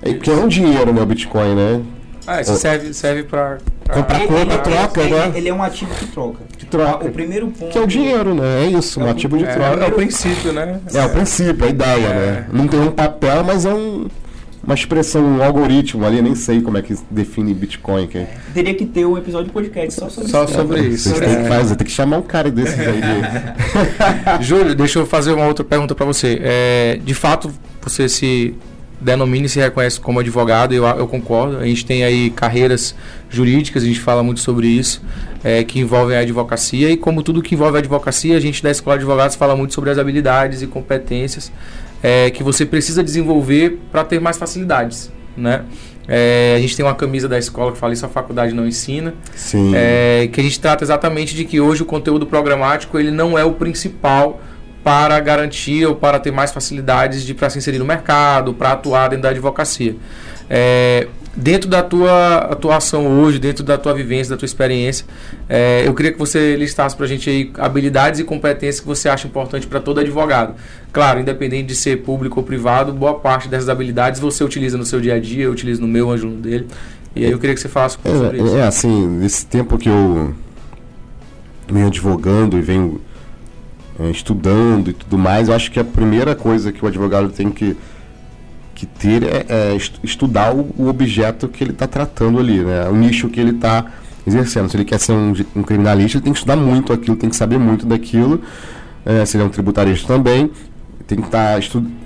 [0.01, 1.01] É, porque é um dinheiro, né?
[1.01, 1.81] O Bitcoin, né?
[2.27, 3.57] Ah, isso serve, serve para
[3.91, 5.31] comprar conta, troca, ele, né?
[5.35, 6.39] Ele é um ativo que troca.
[6.57, 7.07] Que troca.
[7.07, 7.71] O primeiro ponto.
[7.71, 8.65] Que é o dinheiro, né?
[8.65, 9.83] É isso, é um ativo de troca.
[9.83, 10.79] É, o princípio, né?
[10.93, 12.13] É, o princípio, a ideia, é.
[12.13, 12.47] né?
[12.51, 14.07] Não tem um papel, mas é um,
[14.63, 18.07] uma expressão, um algoritmo ali, nem sei como é que define Bitcoin.
[18.07, 18.19] Que...
[18.19, 18.37] É.
[18.53, 20.53] Teria que ter um episódio de podcast só sobre só isso.
[20.53, 21.09] Só sobre isso.
[21.09, 21.25] Vocês é.
[21.25, 23.01] têm que fazer, tem que chamar um cara desses aí.
[23.01, 24.43] De...
[24.45, 26.39] Júlio, deixa eu fazer uma outra pergunta para você.
[26.41, 28.55] É, de fato, você se
[29.01, 31.57] denomina e se reconhece como advogado, eu, eu concordo.
[31.57, 32.95] A gente tem aí carreiras
[33.29, 35.01] jurídicas, a gente fala muito sobre isso,
[35.43, 38.69] é, que envolvem a advocacia, e como tudo que envolve a advocacia, a gente da
[38.69, 41.51] Escola de Advogados fala muito sobre as habilidades e competências
[42.03, 45.63] é, que você precisa desenvolver para ter mais facilidades, né?
[46.07, 49.13] É, a gente tem uma camisa da escola que fala isso a faculdade não ensina.
[49.35, 49.71] Sim.
[49.75, 53.45] É, que a gente trata exatamente de que hoje o conteúdo programático ele não é
[53.45, 54.41] o principal
[54.83, 59.09] para garantir ou para ter mais facilidades de para se inserir no mercado, para atuar
[59.09, 59.95] dentro da advocacia.
[60.49, 65.05] É, dentro da tua atuação hoje, dentro da tua vivência, da tua experiência,
[65.47, 69.07] é, eu queria que você listasse para a gente aí habilidades e competências que você
[69.07, 70.55] acha importante para todo advogado.
[70.91, 74.99] Claro, independente de ser público ou privado, boa parte dessas habilidades você utiliza no seu
[74.99, 76.67] dia a dia, eu utilizo no meu, anjo dele.
[77.15, 78.57] E aí eu queria que você falasse um pouco é, sobre isso.
[78.57, 80.33] É assim, nesse tempo que eu
[81.71, 83.10] venho advogando e venho é,
[84.11, 87.75] estudando e tudo mais, eu acho que a primeira coisa que o advogado tem que,
[88.73, 92.87] que ter é, é estudar o, objeto que ele está tratando ali, né?
[92.89, 93.85] o nicho que ele está
[94.25, 94.69] exercendo.
[94.69, 97.35] Se ele quer ser um, um, criminalista, ele tem que estudar muito aquilo, tem que
[97.35, 98.41] saber muito daquilo.
[99.05, 100.51] É, se ele é um tributarista também,
[101.07, 101.59] tem que, tá,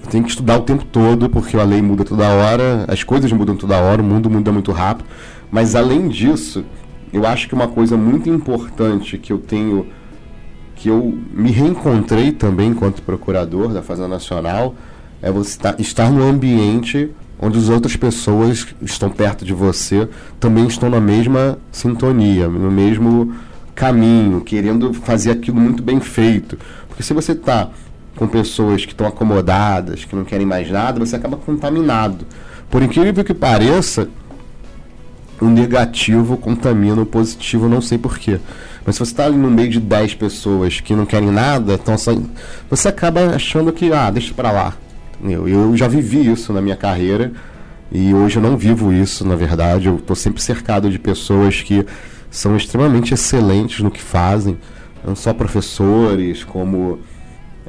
[0.09, 3.55] tem que estudar o tempo todo, porque a lei muda toda hora, as coisas mudam
[3.55, 5.05] toda hora, o mundo muda muito rápido.
[5.51, 6.65] Mas além disso,
[7.13, 9.87] eu acho que uma coisa muito importante que eu tenho
[10.75, 14.75] que eu me reencontrei também enquanto procurador da Fazenda Nacional
[15.21, 17.09] é você estar no ambiente
[17.39, 20.07] onde as outras pessoas estão perto de você
[20.39, 23.35] também estão na mesma sintonia, no mesmo
[23.73, 26.57] caminho, querendo fazer aquilo muito bem feito.
[26.87, 27.69] Porque se você está
[28.15, 32.25] com pessoas que estão acomodadas, que não querem mais nada, você acaba contaminado.
[32.69, 34.07] Por incrível que pareça,
[35.39, 38.39] o negativo contamina o positivo, não sei porquê.
[38.85, 41.95] Mas se você está ali no meio de 10 pessoas que não querem nada, então
[42.69, 44.73] você acaba achando que, ah, deixa para lá.
[45.23, 47.31] Eu, eu já vivi isso na minha carreira
[47.91, 49.87] e hoje eu não vivo isso, na verdade.
[49.87, 51.85] Eu estou sempre cercado de pessoas que
[52.29, 54.57] são extremamente excelentes no que fazem,
[55.05, 56.99] não só professores, como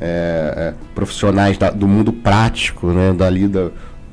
[0.00, 3.70] é, é, profissionais da, do mundo prático, né, dali da,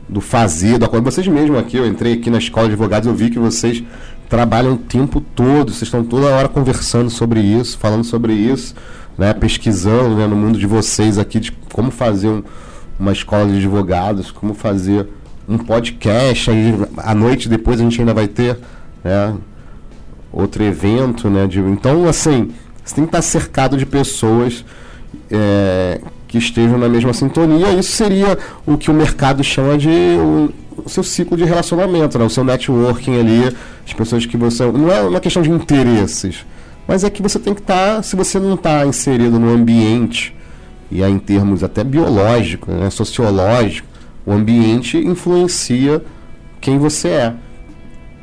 [0.08, 1.04] do fazer, da coisa.
[1.04, 3.84] Vocês mesmos aqui, eu entrei aqui na escola de advogados, eu vi que vocês
[4.30, 8.76] trabalham o tempo todo, vocês estão toda hora conversando sobre isso, falando sobre isso,
[9.18, 12.44] né, pesquisando né, no mundo de vocês aqui de como fazer um,
[13.00, 15.08] uma escola de advogados, como fazer
[15.48, 18.58] um podcast, aí à noite depois a gente ainda vai ter
[19.04, 19.36] né,
[20.32, 21.46] outro evento, né?
[21.46, 22.52] De, então, assim,
[22.84, 24.66] você tem que estar cercado de pessoas
[25.30, 26.02] é,
[26.34, 27.69] que estejam na mesma sintonia.
[27.74, 29.91] Isso seria o que o mercado chama de
[30.76, 32.26] o seu ciclo de relacionamento, né?
[32.26, 34.65] o seu networking ali, as pessoas que você.
[34.65, 36.43] Não é uma questão de interesses,
[36.88, 40.36] mas é que você tem que estar, tá, se você não está inserido no ambiente,
[40.89, 42.89] e é em termos até biológicos, né?
[42.89, 43.88] sociológico,
[44.26, 46.04] o ambiente influencia
[46.60, 47.34] quem você é.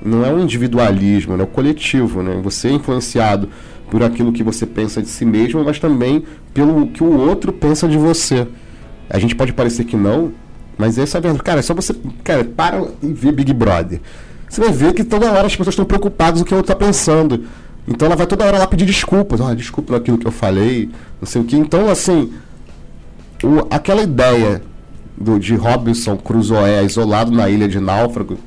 [0.04, 1.44] Não é um individualismo, né?
[1.44, 2.24] é o coletivo.
[2.24, 2.40] Né?
[2.42, 3.48] Você é influenciado
[3.90, 6.24] por aquilo que você pensa de si mesmo, mas também
[6.54, 8.46] pelo que o outro pensa de você.
[9.08, 10.32] A gente pode parecer que não,
[10.78, 11.42] mas essa é a verdade.
[11.42, 11.94] Cara, é só você.
[12.22, 14.00] Cara, para e vê Big Brother.
[14.48, 16.72] Você vai ver que toda hora as pessoas estão preocupadas com o que o outro
[16.72, 17.44] está pensando.
[17.86, 19.40] Então ela vai toda hora lá pedir desculpas.
[19.40, 20.88] Ah, desculpa aquilo que eu falei,
[21.20, 21.56] não sei o que.
[21.56, 22.32] Então, assim,
[23.42, 24.62] o, aquela ideia
[25.16, 28.38] do, de Robinson Crusoe isolado na ilha de Náufrago,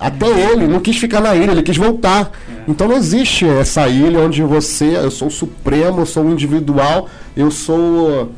[0.00, 2.32] até ele não quis ficar na ilha, ele quis voltar.
[2.66, 7.06] Então não existe essa ilha onde você, eu sou o supremo, eu sou o individual,
[7.36, 8.32] eu sou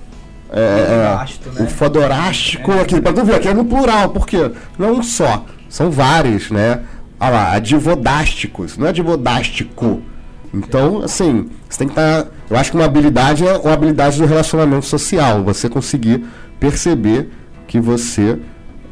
[0.50, 1.64] é, é, né?
[1.64, 2.80] o fodorástico, é.
[2.80, 6.50] aqui, para tu ver, aqui é no plural, porque não é um só, são vários,
[6.50, 6.80] né?
[7.20, 10.02] Olha lá, advodásticos, não é advodástico.
[10.52, 12.24] Então, assim, você tem que estar.
[12.24, 16.24] Tá, eu acho que uma habilidade é uma habilidade do relacionamento social, você conseguir
[16.58, 17.30] perceber
[17.66, 18.38] que você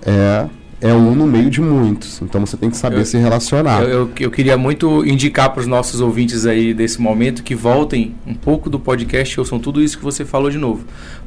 [0.07, 0.47] é
[0.81, 2.21] é um no meio de muitos.
[2.23, 3.83] Então você tem que saber eu, se relacionar.
[3.83, 8.15] Eu, eu, eu, queria muito indicar para os nossos ouvintes aí desse momento que voltem
[8.27, 10.85] um pouco do podcast, ouçam tudo isso que você falou de novo.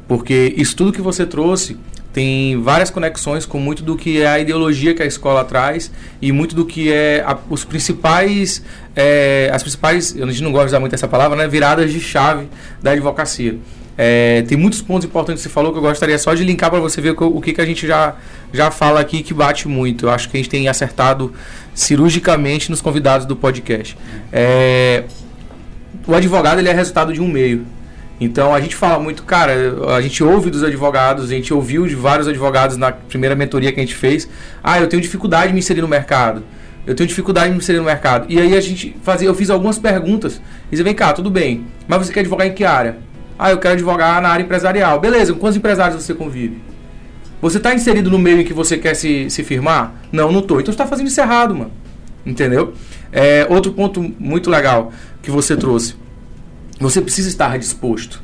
[0.08, 1.76] Porque isso tudo que você trouxe
[2.12, 5.90] tem várias conexões com muito do que é a ideologia que a escola traz
[6.22, 8.62] e muito do que é a, os principais,
[8.94, 12.00] é, as principais, a gente não gosta de usar muito essa palavra, né, viradas de
[12.00, 12.46] chave
[12.80, 13.58] da advocacia.
[13.96, 16.80] É, tem muitos pontos importantes que você falou que eu gostaria só de linkar para
[16.80, 18.16] você ver o, que, que a gente já,
[18.52, 20.06] já fala aqui que bate muito.
[20.06, 21.32] Eu acho que a gente tem acertado
[21.74, 23.96] cirurgicamente nos convidados do podcast.
[24.32, 25.04] É,
[26.06, 27.64] o advogado ele é resultado de um meio.
[28.20, 29.52] Então a gente fala muito, cara,
[29.94, 33.80] a gente ouve dos advogados, a gente ouviu de vários advogados na primeira mentoria que
[33.80, 34.28] a gente fez.
[34.62, 36.42] Ah, eu tenho dificuldade de me inserir no mercado.
[36.86, 38.26] Eu tenho dificuldade de me inserir no mercado.
[38.28, 40.40] E aí a gente fazia, eu fiz algumas perguntas.
[40.66, 41.66] E dizia, vem cá, tudo bem.
[41.88, 42.98] Mas você quer advogar em que área?
[43.38, 45.00] Ah, eu quero advogar na área empresarial.
[45.00, 46.58] Beleza, com quantos empresários você convive?
[47.40, 49.94] Você está inserido no meio em que você quer se, se firmar?
[50.10, 50.60] Não, não estou.
[50.60, 51.72] Então você está fazendo isso errado, mano.
[52.24, 52.72] Entendeu?
[53.12, 54.92] É, outro ponto muito legal
[55.22, 55.94] que você trouxe
[56.80, 58.22] você precisa estar disposto.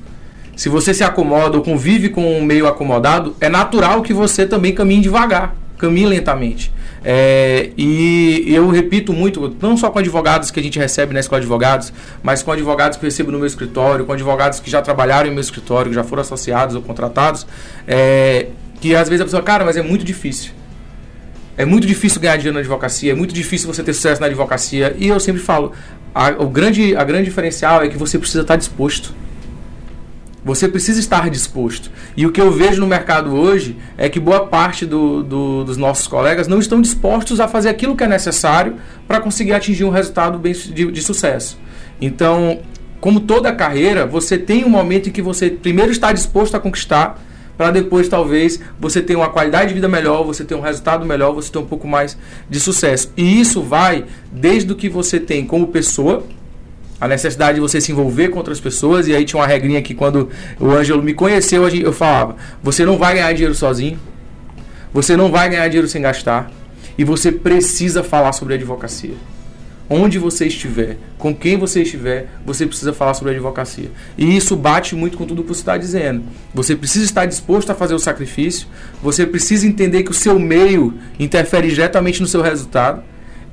[0.56, 4.74] Se você se acomoda ou convive com um meio acomodado, é natural que você também
[4.74, 6.70] caminhe devagar, caminhe lentamente.
[7.02, 11.40] É, e eu repito muito, não só com advogados que a gente recebe na escola
[11.40, 14.82] de advogados, mas com advogados que eu recebo no meu escritório, com advogados que já
[14.82, 17.46] trabalharam em meu escritório, que já foram associados ou contratados,
[17.88, 18.48] é,
[18.80, 20.52] que às vezes a pessoa, cara, mas é muito difícil.
[21.56, 24.94] É muito difícil ganhar dinheiro na advocacia, é muito difícil você ter sucesso na advocacia.
[24.98, 25.72] E eu sempre falo,
[26.14, 29.14] a, o grande, a grande diferencial é que você precisa estar disposto.
[30.44, 31.90] Você precisa estar disposto.
[32.16, 35.76] E o que eu vejo no mercado hoje é que boa parte do, do, dos
[35.76, 38.76] nossos colegas não estão dispostos a fazer aquilo que é necessário
[39.06, 41.58] para conseguir atingir um resultado bem de, de sucesso.
[42.00, 42.60] Então,
[43.00, 47.20] como toda carreira, você tem um momento em que você primeiro está disposto a conquistar
[47.60, 51.34] para depois talvez você ter uma qualidade de vida melhor, você ter um resultado melhor,
[51.34, 52.16] você ter um pouco mais
[52.48, 53.12] de sucesso.
[53.14, 56.24] E isso vai desde o que você tem como pessoa,
[57.00, 59.08] a necessidade de você se envolver com outras pessoas.
[59.08, 62.98] E aí tinha uma regrinha que quando o Ângelo me conheceu, eu falava: você não
[62.98, 63.98] vai ganhar dinheiro sozinho,
[64.92, 66.50] você não vai ganhar dinheiro sem gastar,
[66.98, 69.14] e você precisa falar sobre advocacia
[69.90, 73.90] onde você estiver, com quem você estiver, você precisa falar sobre advocacia.
[74.16, 76.22] E isso bate muito com tudo que você está dizendo.
[76.54, 78.68] Você precisa estar disposto a fazer o sacrifício,
[79.02, 83.02] você precisa entender que o seu meio interfere diretamente no seu resultado.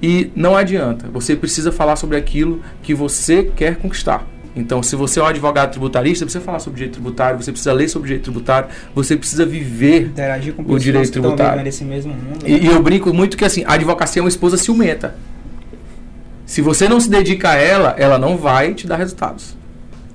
[0.02, 4.26] E não adianta, você precisa falar sobre aquilo que você quer conquistar.
[4.56, 7.74] Então, se você é um advogado tributarista, você precisa falar sobre direito tributário, você precisa
[7.74, 11.64] ler sobre direito tributário, você precisa viver Interagir com o direito tributário.
[11.64, 12.50] Nesse mesmo mundo, né?
[12.50, 15.16] e, e eu brinco muito que assim, a advocacia é uma esposa ciumenta.
[16.46, 19.56] Se você não se dedica a ela, ela não vai te dar resultados.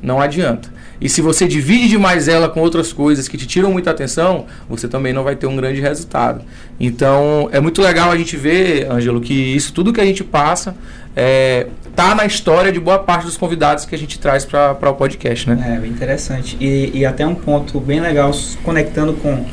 [0.00, 0.72] Não adianta.
[1.02, 4.86] E se você divide demais ela com outras coisas que te tiram muita atenção, você
[4.86, 6.42] também não vai ter um grande resultado.
[6.78, 10.76] Então, é muito legal a gente ver, Ângelo, que isso tudo que a gente passa
[11.16, 14.94] é, tá na história de boa parte dos convidados que a gente traz para o
[14.94, 15.80] podcast, né?
[15.82, 16.56] É, interessante.
[16.60, 18.30] E, e até um ponto bem legal,
[18.62, 19.44] conectando com,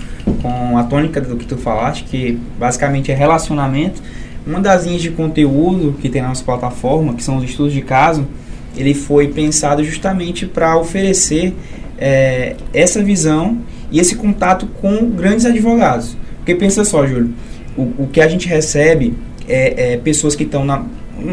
[0.42, 4.02] com a tônica do que tu falaste, que basicamente é relacionamento
[4.46, 7.82] uma das linhas de conteúdo que tem na nossa plataforma, que são os estudos de
[7.82, 8.26] caso,
[8.76, 11.54] ele foi pensado justamente para oferecer
[11.98, 13.58] é, essa visão
[13.92, 16.16] e esse contato com grandes advogados.
[16.38, 17.34] Porque pensa só, Júlio,
[17.78, 19.14] o, o que a gente recebe
[19.48, 20.84] é, é pessoas que estão na.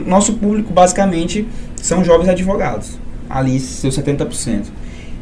[0.07, 1.47] Nosso público basicamente
[1.77, 2.99] são jovens advogados,
[3.31, 4.65] ali seus 70%.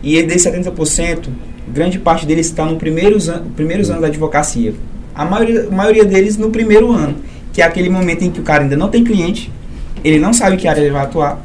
[0.03, 1.29] E desses 70%,
[1.69, 4.75] grande parte deles está no primeiros, an primeiros anos da advocacia.
[5.15, 7.17] A maioria, a maioria deles no primeiro ano
[7.55, 9.51] que é aquele momento em que o cara ainda não tem cliente,
[10.03, 11.41] ele não sabe que área ele vai atuar,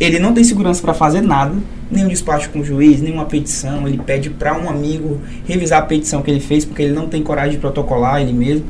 [0.00, 1.54] ele não tem segurança para fazer nada,
[1.90, 6.22] nenhum despacho com o juiz, nenhuma petição, ele pede para um amigo revisar a petição
[6.22, 8.64] que ele fez, porque ele não tem coragem de protocolar ele mesmo.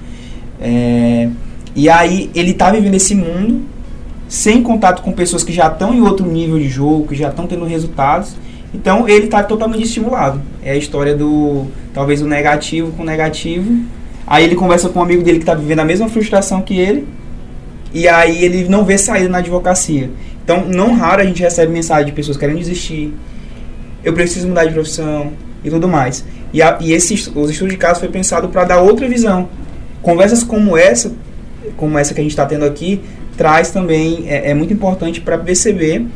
[0.60, 1.28] É,
[1.74, 3.62] e aí ele está vivendo esse mundo
[4.28, 7.46] sem contato com pessoas que já estão em outro nível de jogo, que já estão
[7.46, 8.36] tendo resultados.
[8.74, 10.40] Então ele está totalmente estimulado.
[10.62, 13.86] É a história do talvez o negativo com o negativo
[14.30, 17.06] Aí ele conversa com um amigo dele que está vivendo a mesma frustração que ele.
[17.92, 20.10] E aí ele não vê saída na advocacia.
[20.44, 23.14] Então, não raro a gente recebe mensagem de pessoas querendo desistir.
[24.04, 26.24] Eu preciso mudar de profissão e tudo mais.
[26.52, 29.48] E, a, e esse, os estudos de caso foi pensado para dar outra visão.
[30.00, 31.12] Conversas como essa,
[31.76, 33.00] como essa que a gente está tendo aqui,
[33.36, 36.06] traz também, é, é muito importante para perceber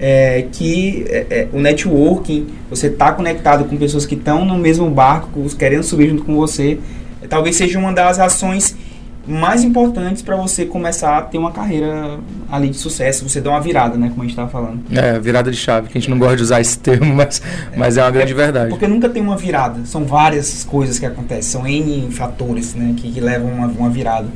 [0.00, 4.88] é, que é, é, o networking, você está conectado com pessoas que estão no mesmo
[4.90, 6.78] barco, querendo subir junto com você,
[7.28, 8.76] talvez seja uma das ações
[9.28, 12.18] mais importantes para você começar a ter uma carreira
[12.50, 14.80] ali de sucesso, você dá uma virada, né, como a gente estava falando.
[14.90, 17.76] É, virada de chave, que a gente não gosta de usar esse termo, mas é,
[17.76, 18.70] mas é uma grande é, verdade.
[18.70, 23.12] Porque nunca tem uma virada, são várias coisas que acontecem, são N fatores, né, que,
[23.12, 24.28] que levam uma, uma virada,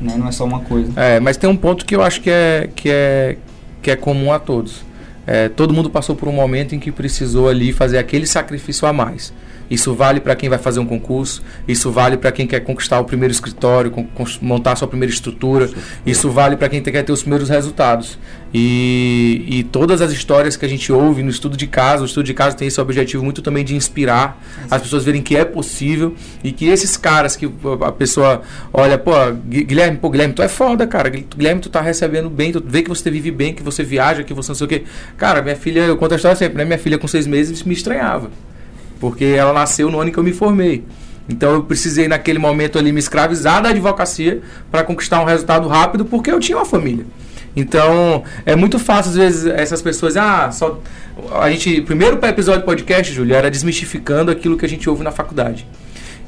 [0.00, 0.92] né, não é só uma coisa.
[0.96, 3.36] É, mas tem um ponto que eu acho que é, que é,
[3.82, 4.86] que é comum a todos.
[5.26, 8.92] É, todo mundo passou por um momento em que precisou ali fazer aquele sacrifício a
[8.92, 9.32] mais.
[9.70, 13.04] Isso vale para quem vai fazer um concurso, isso vale para quem quer conquistar o
[13.04, 13.92] primeiro escritório,
[14.40, 15.68] montar a sua primeira estrutura,
[16.06, 18.18] isso vale para quem quer ter os primeiros resultados.
[18.52, 22.24] E, e, todas as histórias que a gente ouve no estudo de caso, o estudo
[22.24, 26.14] de caso tem esse objetivo muito também de inspirar as pessoas verem que é possível
[26.42, 27.50] e que esses caras que
[27.86, 28.40] a pessoa
[28.72, 29.12] olha, pô,
[29.46, 31.10] Guilherme, pô, Guilherme, tu é foda, cara.
[31.10, 34.32] Guilherme, tu tá recebendo bem, tu vê que você vive bem, que você viaja, que
[34.32, 34.84] você não sei o quê.
[35.18, 36.64] Cara, minha filha, eu conto a história sempre, né?
[36.64, 38.30] Minha filha com seis meses me estranhava
[39.00, 40.84] porque ela nasceu no ano que eu me formei.
[41.28, 44.40] Então eu precisei naquele momento ali me escravizar da advocacia
[44.70, 47.04] para conquistar um resultado rápido porque eu tinha uma família.
[47.54, 50.80] Então é muito fácil às vezes essas pessoas, ah, só
[51.40, 55.10] a gente primeiro episódio do podcast, Júlio, era desmistificando aquilo que a gente ouve na
[55.10, 55.66] faculdade.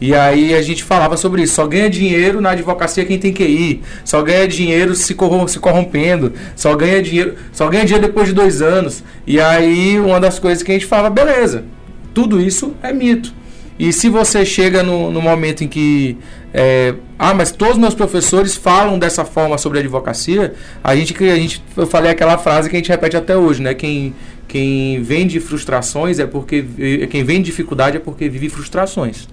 [0.00, 1.54] E aí a gente falava sobre isso.
[1.54, 3.82] Só ganha dinheiro na advocacia quem tem que ir.
[4.02, 6.32] Só ganha dinheiro se, corrom se corrompendo.
[6.56, 9.04] Só ganha dinheiro, só ganha dinheiro depois de dois anos.
[9.26, 11.64] E aí uma das coisas que a gente fala, beleza.
[12.12, 13.32] Tudo isso é mito.
[13.80, 16.18] E se você chega no, no momento em que.
[16.52, 20.52] É, ah, mas todos os meus professores falam dessa forma sobre a advocacia,
[20.84, 21.64] a gente, a gente.
[21.74, 23.72] Eu falei aquela frase que a gente repete até hoje, né?
[23.72, 24.14] Quem,
[24.46, 26.62] quem vende frustrações é porque.
[27.10, 29.26] Quem vende dificuldade é porque vive frustrações.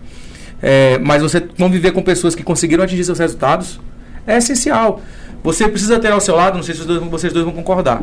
[0.61, 3.81] É, mas você conviver com pessoas que conseguiram atingir seus resultados
[4.25, 5.01] é essencial.
[5.43, 8.01] Você precisa ter ao seu lado, não sei se vocês dois, vocês dois vão concordar.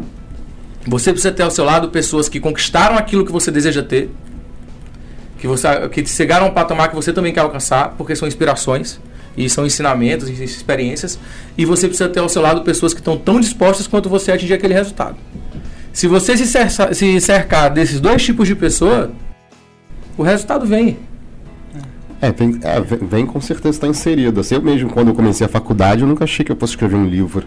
[0.87, 4.11] Você precisa ter ao seu lado pessoas que conquistaram aquilo que você deseja ter
[5.45, 8.99] que você que chegaram a um patamar que você também quer alcançar, porque são inspirações
[9.37, 11.19] e são ensinamentos e experiências,
[11.59, 14.37] e você precisa ter ao seu lado pessoas que estão tão dispostas quanto você a
[14.37, 15.17] atingir aquele resultado.
[15.93, 19.13] Se você se, cercar, se cercar desses dois tipos de pessoa,
[20.17, 20.97] o resultado vem.
[22.23, 24.41] É, vem, é, vem com certeza está inserido.
[24.41, 26.97] Assim, eu mesmo, quando eu comecei a faculdade, eu nunca achei que eu fosse escrever
[26.97, 27.45] um livro,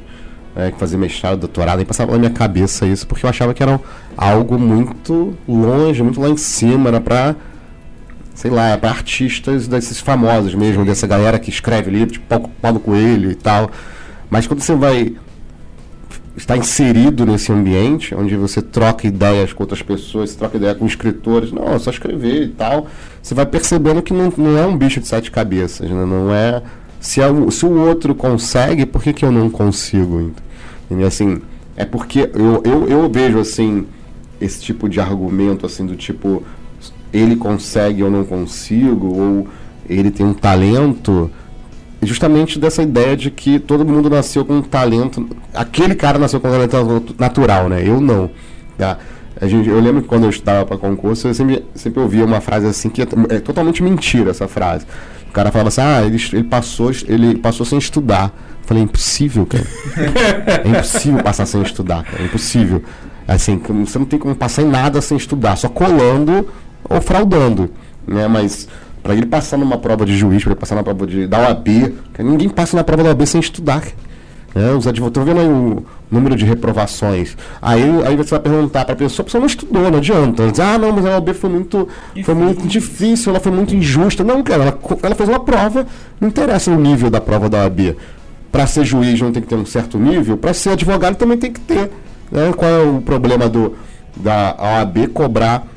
[0.56, 3.82] é, fazer mestrado, doutorado, nem passava na minha cabeça isso, porque eu achava que era
[4.16, 7.36] algo muito longe, muito lá em cima, era para
[8.38, 13.32] sei lá, para artistas desses famosos mesmo, dessa galera que escreve livro, tipo Paulo Coelho
[13.32, 13.72] e tal.
[14.30, 15.16] Mas quando você vai
[16.36, 20.86] estar inserido nesse ambiente, onde você troca ideias com outras pessoas, você troca ideia com
[20.86, 22.86] escritores, não, é só escrever e tal,
[23.24, 26.06] você vai percebendo que não, não é um bicho de sete cabeças, né?
[26.06, 26.62] não é...
[27.00, 30.32] Se, é, se o outro consegue, por que, que eu não consigo?
[30.92, 31.42] E assim,
[31.76, 33.88] é porque eu, eu, eu vejo assim
[34.40, 36.44] esse tipo de argumento assim do tipo
[37.12, 39.48] ele consegue ou não consigo, ou
[39.90, 41.32] ele tem um talento,
[42.02, 46.48] justamente dessa ideia de que todo mundo nasceu com um talento, aquele cara nasceu com
[46.48, 47.84] um talento natural, né?
[47.86, 48.30] Eu não.
[48.78, 48.98] Tá?
[49.40, 52.42] A gente, eu lembro que quando eu estudava para concurso, eu sempre, sempre ouvia uma
[52.42, 54.86] frase assim, que é, é, totalmente mentira essa frase.
[55.30, 58.34] O cara falava assim, ah, ele, ele, passou, ele passou sem estudar.
[58.62, 59.66] Eu falei, é impossível, cara.
[60.66, 62.24] é impossível passar sem estudar, cara.
[62.24, 62.84] É impossível.
[63.28, 66.48] Assim, você não tem como passar em nada sem estudar, só colando
[66.90, 67.70] ou fraudando,
[68.06, 68.28] né?
[68.28, 68.68] Mas
[69.04, 71.94] para ele passar numa prova de juiz, para ele passar na prova de, da OAB,
[72.20, 73.84] ninguém passa na prova da OAB sem estudar.
[74.54, 74.72] Né?
[74.72, 77.38] Os advogados, vendo aí o número de reprovações.
[77.62, 80.48] Aí, aí você vai perguntar para a pessoa, a pessoa não estudou, não adianta.
[80.50, 81.88] Diz, ah, não, mas a OAB foi muito,
[82.24, 84.24] foi muito difícil, ela foi muito injusta.
[84.24, 85.86] Não, cara, ela, ela fez uma prova,
[86.20, 87.96] não interessa o nível da prova da OAB.
[88.52, 91.52] Para ser juiz não tem que ter um certo nível, para ser advogado também tem
[91.52, 91.92] que ter.
[92.32, 92.52] Né?
[92.56, 93.76] Qual é o problema do,
[94.16, 95.68] da OAB cobrar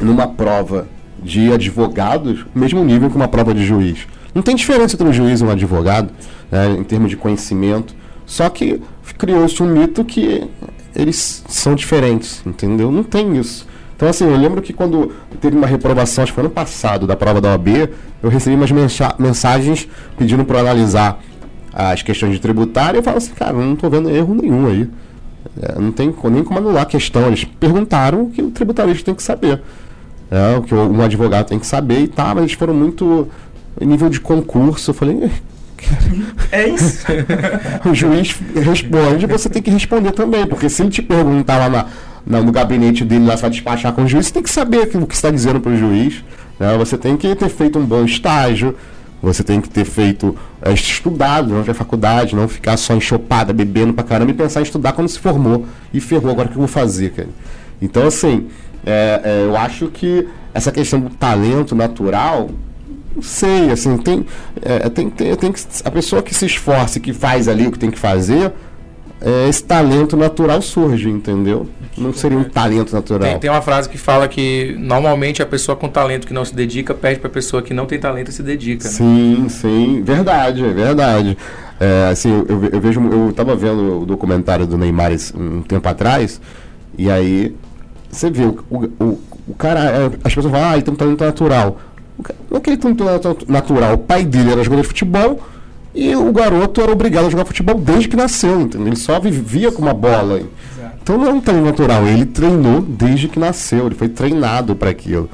[0.00, 0.86] numa prova
[1.22, 4.06] de advogados, mesmo nível que uma prova de juiz.
[4.34, 6.10] Não tem diferença entre um juiz e um advogado,
[6.50, 7.94] né, em termos de conhecimento.
[8.26, 8.82] Só que
[9.16, 10.46] criou-se um mito que
[10.94, 12.90] eles são diferentes, entendeu?
[12.90, 13.66] Não tem isso.
[13.94, 17.16] Então, assim, eu lembro que quando teve uma reprovação, acho que foi ano passado, da
[17.16, 17.88] prova da OAB,
[18.22, 18.70] eu recebi umas
[19.18, 19.88] mensagens
[20.18, 21.18] pedindo para analisar
[21.72, 22.98] as questões de tributário.
[22.98, 24.88] E eu falo assim, cara, não estou vendo erro nenhum aí.
[25.62, 27.26] É, não tem nem como anular a questão.
[27.26, 29.62] Eles perguntaram o que o tributarista tem que saber
[30.30, 33.28] é, o que um advogado tem que saber e tal, mas eles foram muito
[33.80, 34.90] nível de concurso.
[34.90, 35.30] Eu falei,
[36.50, 37.06] é isso.
[37.88, 41.86] o juiz responde, você tem que responder também, porque se ele te perguntar lá na,
[42.26, 44.88] na, no gabinete dele, lá, você vai despachar com o juiz, você tem que saber
[44.94, 46.24] o que está dizendo para o juiz.
[46.58, 46.76] Né?
[46.78, 48.74] Você tem que ter feito um bom estágio,
[49.22, 53.92] você tem que ter feito, é, estudado durante a faculdade, não ficar só enxopada, bebendo
[53.92, 56.60] pra caramba e pensar em estudar quando se formou e ferrou, agora o que eu
[56.60, 57.28] vou fazer, cara?
[57.80, 58.46] Então, assim,
[58.86, 62.48] é, é, eu acho que essa questão do talento natural,
[63.14, 64.24] não sei, assim, tem,
[64.62, 67.72] é, tem, tem, tem que, a pessoa que se esforça e que faz ali o
[67.72, 68.52] que tem que fazer,
[69.20, 71.68] é, esse talento natural surge, entendeu?
[71.96, 73.30] Não seria um talento natural.
[73.30, 76.54] Tem, tem, uma frase que fala que normalmente a pessoa com talento que não se
[76.54, 78.84] dedica pede para a pessoa que não tem talento e se dedica.
[78.84, 78.90] Né?
[78.90, 81.36] Sim, sim, verdade, é verdade.
[81.80, 86.40] É, assim, eu, eu vejo, eu estava vendo o documentário do Neymar um tempo atrás
[86.96, 87.54] E aí,
[88.10, 91.24] você vê, o, o, o cara, é, as pessoas falam, ah, ele tem um talento
[91.24, 91.78] natural.
[92.50, 95.40] Não é que ele tem um talento natural, o pai dele era jogador de futebol
[95.94, 98.88] e o garoto era obrigado a jogar futebol desde que nasceu, entendeu?
[98.88, 100.40] Ele só vivia com uma bola.
[101.02, 104.90] Então não é um talento natural, ele treinou desde que nasceu, ele foi treinado para
[104.90, 105.30] aquilo.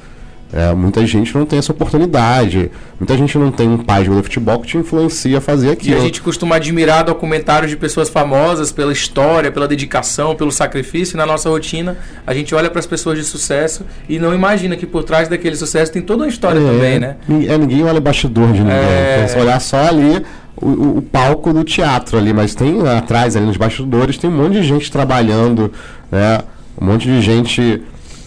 [0.53, 2.71] É, muita gente não tem essa oportunidade.
[3.01, 5.97] Muita gente não tem um pai de futebol que te influencia a fazer aquilo.
[5.97, 11.17] E a gente costuma admirar documentários de pessoas famosas pela história, pela dedicação, pelo sacrifício.
[11.17, 11.97] Na nossa rotina,
[12.27, 15.57] a gente olha para as pessoas de sucesso e não imagina que por trás daquele
[15.57, 17.17] sucesso tem toda uma história é, também, né?
[17.49, 18.75] É, ninguém olha bastidor de ninguém.
[18.75, 19.35] É...
[19.41, 20.23] Olhar só ali
[20.55, 24.37] o, o, o, palco do teatro ali, mas tem atrás, ali nos bastidores, tem um
[24.37, 25.73] monte de gente trabalhando,
[26.11, 26.41] né?
[26.81, 27.83] Um monte de gente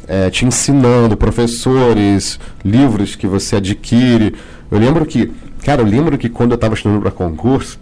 [0.07, 4.35] é, te ensinando, professores, livros que você adquire.
[4.69, 5.31] Eu lembro que,
[5.63, 7.79] cara, eu lembro que quando eu estava estudando para concurso,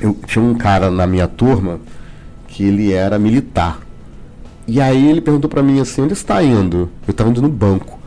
[0.00, 1.80] eu tinha um cara na minha turma
[2.46, 3.78] que ele era militar.
[4.66, 6.90] E aí ele perguntou para mim assim, onde está indo?
[7.06, 7.98] Eu estava indo no banco.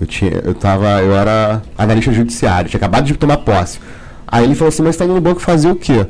[0.00, 3.80] Eu tinha, eu tava, eu era analista judiciário, tinha acabado de tomar posse.
[4.26, 6.06] Aí ele falou assim, mas está indo no banco fazer o quê?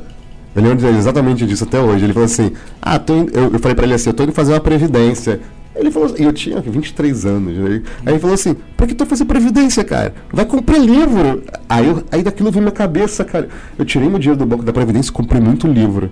[0.55, 2.05] Eu lembro exatamente disso até hoje.
[2.05, 4.53] Ele falou assim, ah, tô eu, eu falei para ele assim, eu tô indo fazer
[4.53, 5.39] uma previdência.
[5.79, 7.57] Ele falou assim, eu tinha 23 anos.
[7.57, 7.81] Né?
[8.05, 10.13] Aí ele falou assim, pra que tu fazer previdência, cara?
[10.31, 11.41] Vai comprar livro.
[11.67, 13.47] Aí, eu, aí daquilo veio minha cabeça, cara.
[13.77, 16.11] Eu tirei meu dinheiro do banco da previdência e comprei muito livro.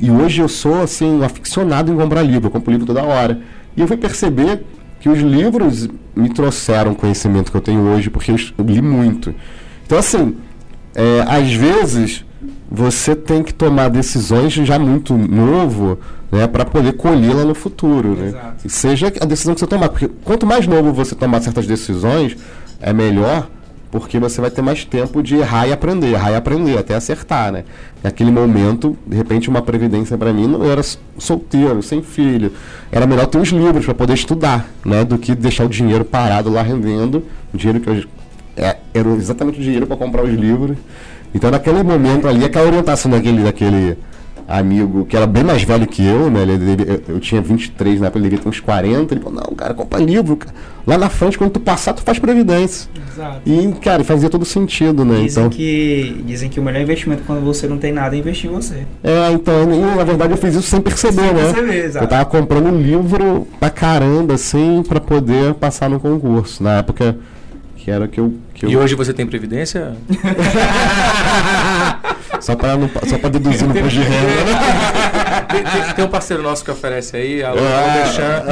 [0.00, 2.48] E hoje eu sou, assim, um aficionado em comprar livro.
[2.48, 3.40] Eu compro livro toda hora.
[3.76, 4.64] E eu fui perceber
[4.98, 8.82] que os livros me trouxeram o conhecimento que eu tenho hoje, porque eu, eu li
[8.82, 9.32] muito.
[9.86, 10.36] Então, assim,
[10.94, 12.24] é, às vezes
[12.70, 15.98] você tem que tomar decisões já muito novo
[16.30, 18.14] né, para poder colhê-la no futuro.
[18.14, 18.34] Né?
[18.66, 19.88] Seja a decisão que você tomar.
[19.88, 22.36] Porque quanto mais novo você tomar certas decisões,
[22.80, 23.48] é melhor,
[23.90, 27.52] porque você vai ter mais tempo de errar e aprender, errar e aprender, até acertar.
[27.52, 27.64] Né?
[28.02, 30.82] Naquele momento, de repente, uma previdência para mim, eu era
[31.18, 32.52] solteiro, sem filho.
[32.90, 36.50] Era melhor ter os livros para poder estudar, né, do que deixar o dinheiro parado
[36.50, 37.24] lá rendendo.
[37.54, 38.04] O dinheiro que eu.
[38.58, 40.78] É, era exatamente o dinheiro para comprar os livros.
[41.34, 43.96] Então, naquele momento ali, aquela orientação daquele, daquele
[44.48, 46.42] amigo que era bem mais velho que eu, né?
[46.42, 49.14] Ele, ele, eu, tinha 23, na época ele devia ter uns 40.
[49.14, 50.36] Ele falou: Não, cara, compra livro.
[50.36, 50.54] Cara.
[50.86, 52.88] Lá na frente, quando tu passar, tu faz previdência.
[53.12, 53.40] Exato.
[53.44, 55.22] E, cara, fazia todo sentido, né?
[55.22, 58.48] Dizem, então, que, dizem que o melhor investimento quando você não tem nada é investir
[58.48, 58.86] em você.
[59.02, 59.66] É, então,
[59.96, 61.52] na verdade eu fiz isso sem perceber, sem né?
[61.52, 62.04] Perceber, exato.
[62.04, 66.62] Eu tava comprando um livro pra caramba, assim, pra poder passar no concurso.
[66.62, 67.16] Na época
[67.86, 68.34] que era que eu.
[68.52, 68.80] Que e eu...
[68.80, 69.94] hoje você tem previdência?
[72.40, 74.26] Só para não, só para deduzir no imposto de renda.
[74.26, 75.46] Né?
[75.48, 78.44] Tem, tem, tem, um parceiro nosso que oferece aí, alô, ah,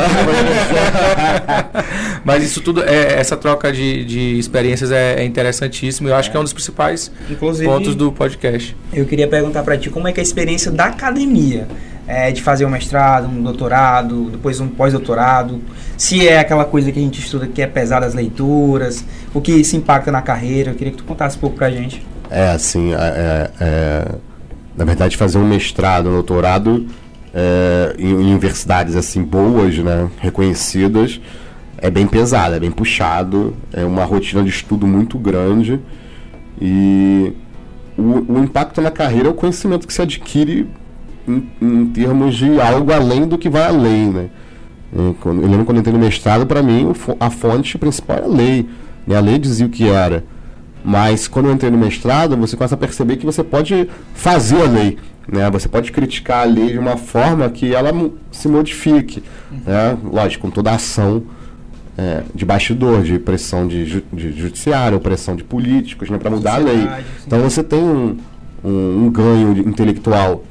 [2.24, 6.08] Mas isso tudo, é, essa troca de, de experiências é, é interessantíssimo.
[6.08, 8.74] Eu acho que é um dos principais Inclusive, pontos do podcast.
[8.92, 11.68] Eu queria perguntar para ti como é que é a experiência da academia.
[12.06, 15.62] É, de fazer um mestrado, um doutorado, depois um pós-doutorado,
[15.96, 19.02] se é aquela coisa que a gente estuda que é pesada as leituras,
[19.32, 20.72] o que isso impacta na carreira.
[20.72, 22.04] Eu queria que tu contasse um pouco pra gente.
[22.30, 24.14] É, assim, é, é,
[24.76, 26.86] na verdade, fazer um mestrado, um doutorado
[27.34, 31.20] é, em, em, universidades assim boas, né, reconhecidas,
[31.78, 35.80] é bem pesado, é bem puxado, é uma rotina de estudo muito grande
[36.60, 37.32] e
[37.98, 40.68] o, o impacto na carreira é o conhecimento que se adquire
[41.26, 44.28] em, em termos de algo além do que vai à lei, né?
[44.94, 48.68] Eu lembro quando eu entrei no mestrado, para mim, a fonte principal era a lei.
[49.04, 49.16] Né?
[49.16, 50.24] A lei dizia o que era.
[50.84, 54.66] Mas quando eu entrei no mestrado, você começa a perceber que você pode fazer a
[54.66, 54.98] lei.
[55.26, 55.50] Né?
[55.50, 57.90] Você pode criticar a lei de uma forma que ela
[58.30, 59.24] se modifique.
[59.50, 59.98] Né?
[60.04, 61.24] Lógico, com toda a ação
[61.98, 66.18] é, de bastidor, de pressão de, ju de judiciário, pressão de políticos né?
[66.18, 66.88] para mudar a lei.
[67.26, 68.16] Então você tem um,
[68.62, 70.44] um, um ganho intelectual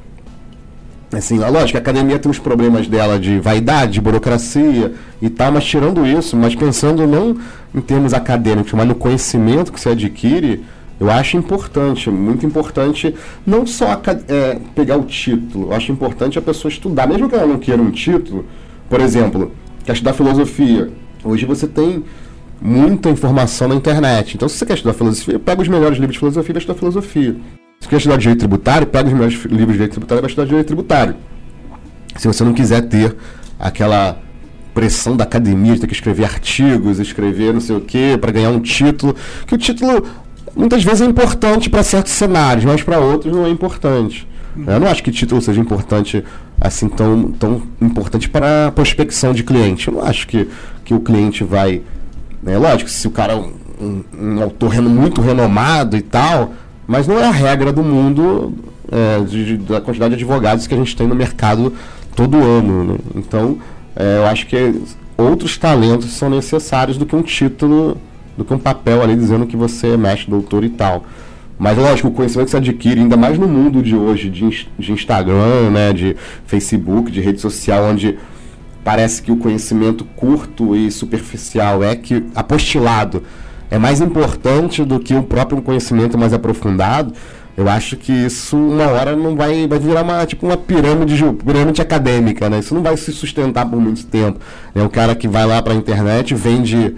[1.12, 4.92] Assim, lógico, a academia tem os problemas dela de vaidade, de burocracia
[5.22, 7.36] e tal, mas tirando isso, mas pensando não
[7.74, 10.64] em termos acadêmicos, mas no conhecimento que se adquire,
[10.98, 13.14] eu acho importante, muito importante,
[13.46, 17.46] não só é, pegar o título, eu acho importante a pessoa estudar, mesmo que ela
[17.46, 18.46] não queira um título,
[18.88, 19.52] por exemplo,
[19.84, 20.90] quer estudar filosofia.
[21.24, 22.04] Hoje você tem
[22.60, 24.34] muita informação na internet.
[24.34, 26.78] Então, se você quer estudar filosofia, pega os melhores livros de filosofia e vai estudar
[26.78, 27.36] filosofia.
[27.84, 30.46] Se quer estudar direito tributário, pega os melhores livros de direito tributário e vai estudar
[30.46, 31.16] direito tributário.
[32.16, 33.14] Se você não quiser ter
[33.60, 34.16] aquela
[34.72, 38.48] pressão da academia de ter que escrever artigos, escrever não sei o quê, para ganhar
[38.48, 39.14] um título,
[39.46, 40.02] que o título
[40.56, 44.26] muitas vezes é importante para certos cenários, mas para outros não é importante.
[44.66, 46.24] Eu não acho que título seja importante,
[46.58, 49.88] assim, tão, tão importante para a prospecção de cliente.
[49.88, 50.48] Eu não acho que,
[50.86, 51.82] que o cliente vai.
[52.46, 56.54] É lógico, se o cara é um, um, um autor muito renomado e tal,
[56.86, 58.52] mas não é a regra do mundo
[58.90, 61.72] é, de, de, da quantidade de advogados que a gente tem no mercado
[62.14, 62.84] todo ano.
[62.84, 62.98] Né?
[63.14, 63.58] Então,
[63.96, 64.82] é, eu acho que
[65.16, 67.96] outros talentos são necessários do que um título,
[68.36, 71.04] do que um papel ali dizendo que você é mestre, doutor e tal.
[71.58, 74.92] Mas lógico, o conhecimento que você adquire, ainda mais no mundo de hoje, de, de
[74.92, 76.16] Instagram, né, de
[76.46, 78.18] Facebook, de rede social, onde
[78.82, 83.22] parece que o conhecimento curto e superficial é que apostilado
[83.74, 87.12] é mais importante do que o próprio conhecimento mais aprofundado.
[87.56, 91.82] Eu acho que isso uma hora não vai, vai virar uma, tipo uma pirâmide, pirâmide
[91.82, 92.60] acadêmica, né?
[92.60, 94.38] Isso não vai se sustentar por muito tempo.
[94.76, 96.94] É o cara que vai lá para a internet, vende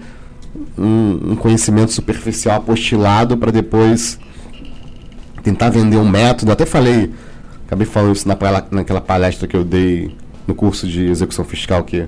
[0.77, 4.19] um, um conhecimento superficial apostilado para depois
[5.41, 6.51] tentar vender um método.
[6.51, 7.11] Até falei,
[7.65, 8.37] acabei falando isso na,
[8.69, 10.15] naquela palestra que eu dei
[10.45, 12.07] no curso de execução fiscal que,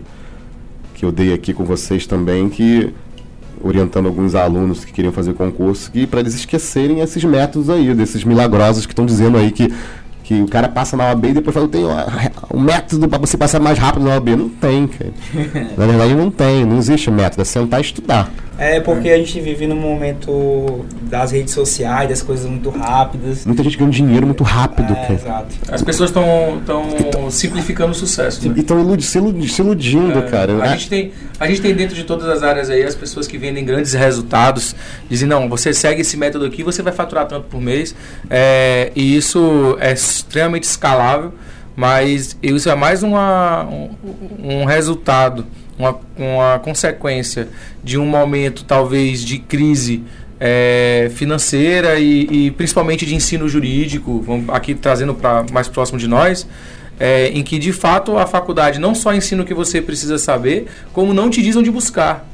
[0.93, 2.93] que eu dei aqui com vocês também, que
[3.61, 8.23] orientando alguns alunos que queriam fazer concurso, que para eles esquecerem esses métodos aí, desses
[8.23, 9.73] milagrosos que estão dizendo aí que,
[10.29, 11.83] que o cara passa na OAB e depois fala, tem
[12.53, 14.29] um método para você passar mais rápido na OAB.
[14.29, 15.11] Não tem, cara.
[15.75, 18.31] na verdade não tem, não existe método, é sentar e estudar.
[18.59, 23.45] É porque a gente vive num momento das redes sociais, das coisas muito rápidas.
[23.45, 24.93] Muita gente ganhando dinheiro muito rápido.
[24.93, 25.55] É, exato.
[25.71, 28.45] As pessoas estão simplificando o sucesso.
[28.49, 28.55] Né?
[28.57, 30.61] E estão iludi se, iludi se iludindo, é, cara.
[30.61, 30.69] A, é.
[30.71, 33.63] gente tem, a gente tem dentro de todas as áreas aí as pessoas que vendem
[33.63, 34.75] grandes resultados,
[35.09, 37.95] dizem, não, você segue esse método aqui, você vai faturar tanto por mês.
[38.29, 41.33] É, e isso é extremamente escalável,
[41.75, 43.89] mas isso é mais uma, um,
[44.61, 45.45] um resultado
[45.79, 47.47] uma, uma consequência
[47.81, 50.03] de um momento talvez de crise
[50.39, 56.07] é, financeira e, e, principalmente de ensino jurídico, vamos aqui trazendo para mais próximo de
[56.07, 56.47] nós,
[56.99, 60.67] é, em que de fato a faculdade não só ensina o que você precisa saber,
[60.91, 62.28] como não te diz onde buscar.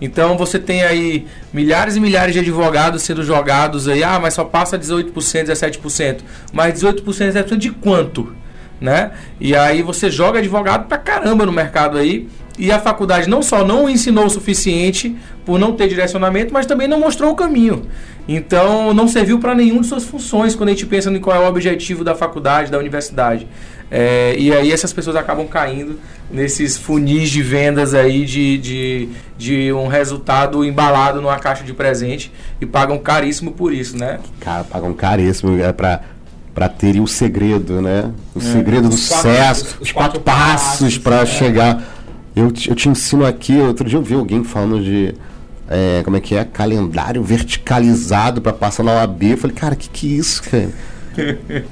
[0.00, 4.44] Então você tem aí milhares e milhares de advogados sendo jogados aí, ah, mas só
[4.44, 6.18] passa 18%, 17%.
[6.52, 8.34] Mas 18%, 17% de quanto?
[8.80, 9.10] Né?
[9.40, 12.28] E aí você joga advogado pra caramba no mercado aí
[12.58, 16.88] e a faculdade não só não ensinou o suficiente por não ter direcionamento, mas também
[16.88, 17.86] não mostrou o caminho.
[18.26, 21.46] Então, não serviu para nenhuma de suas funções quando a gente pensa em qual é
[21.46, 23.46] o objetivo da faculdade, da universidade.
[23.90, 25.98] É, e aí essas pessoas acabam caindo
[26.30, 29.08] nesses funis de vendas aí de, de,
[29.38, 32.30] de um resultado embalado numa caixa de presente
[32.60, 34.20] e pagam caríssimo por isso, né?
[34.40, 36.02] Cara, pagam caríssimo é para
[36.54, 38.10] para terem o segredo, né?
[38.34, 38.42] O é.
[38.42, 41.26] segredo do sucesso, os, os, quatro, quatro passos para é.
[41.26, 41.84] chegar
[42.38, 45.14] eu te, eu te ensino aqui, outro dia eu vi alguém falando de.
[45.68, 46.44] É, como é que é?
[46.44, 49.22] Calendário verticalizado para passar na OAB.
[49.24, 50.70] Eu falei, cara, que que é isso, cara?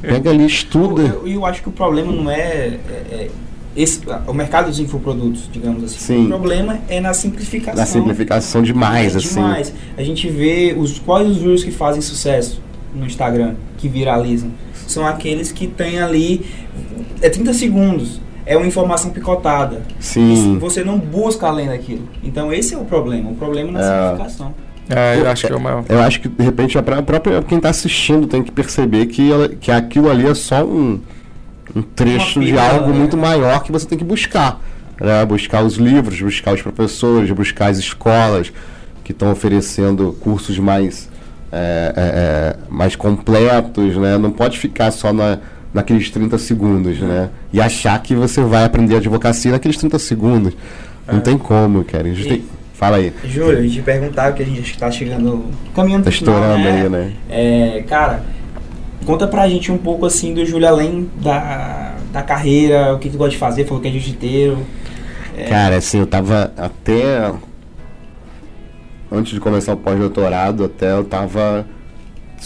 [0.03, 1.03] Pega ali, estuda.
[1.03, 2.79] E eu, eu, acho que o problema não é, é,
[3.11, 3.31] é
[3.77, 5.99] esse, o mercado dos infoprodutos, digamos assim.
[5.99, 6.25] Sim.
[6.25, 7.79] O problema é na simplificação.
[7.79, 9.35] Na simplificação demais, é, assim.
[9.35, 9.73] Demais.
[9.97, 12.61] A gente vê os, quais os vídeos que fazem sucesso
[12.95, 14.51] no Instagram, que viralizam.
[14.87, 16.47] São aqueles que têm ali.
[17.21, 19.83] É 30 segundos é uma informação picotada.
[19.99, 20.57] Sim.
[20.59, 22.09] você não busca além daquilo.
[22.23, 23.31] Então esse é o problema.
[23.31, 24.03] O problema é na é.
[24.03, 24.55] simplificação.
[24.89, 25.85] É, eu acho que é o maior.
[25.89, 29.49] Eu acho que, de repente, a própria quem está assistindo tem que perceber que, ela,
[29.49, 31.01] que aquilo ali é só um,
[31.75, 32.99] um trecho de algo né?
[32.99, 34.61] muito maior que você tem que buscar.
[35.01, 35.25] Né?
[35.25, 38.53] Buscar os livros, buscar os professores, buscar as escolas
[39.03, 41.09] que estão oferecendo cursos mais,
[41.51, 43.97] é, é, é, mais completos.
[43.97, 44.17] Né?
[44.19, 45.39] Não pode ficar só na,
[45.75, 47.29] naqueles 30 segundos, né?
[47.53, 50.55] E achar que você vai aprender advocacia naqueles 30 segundos.
[51.07, 51.21] Não é.
[51.21, 52.05] tem como, cara.
[52.05, 52.45] A gente e, tem...
[52.77, 53.11] Fala aí.
[53.25, 55.47] Júlio, a gente perguntar que a gente está chegando.
[55.75, 56.83] caminhando Tá estourando né?
[56.83, 57.13] aí, né?
[57.31, 58.23] É, cara,
[59.07, 63.17] conta pra gente um pouco assim do Júlio, além da, da carreira, o que tu
[63.17, 64.59] gosta de fazer, falou que é jiu-jiteiro.
[65.35, 65.45] É...
[65.45, 67.33] Cara, assim, eu tava até.
[69.11, 71.65] Antes de começar o pós-doutorado, até eu tava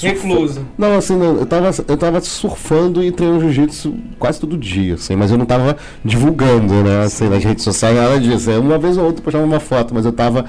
[0.06, 0.66] Recluso.
[0.76, 5.16] Não, assim, não, eu, tava, eu tava surfando e treinando jiu-jitsu quase todo dia, assim,
[5.16, 8.50] mas eu não tava divulgando, né, assim, nas redes sociais, nada disso.
[8.50, 10.44] É, uma vez ou outra eu postava uma foto, mas eu tava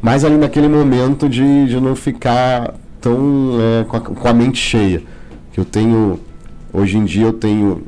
[0.00, 4.58] mais ali naquele momento de, de não ficar tão é, com, a, com a mente
[4.58, 5.02] cheia.
[5.52, 6.18] Que eu tenho,
[6.72, 7.82] hoje em dia eu tenho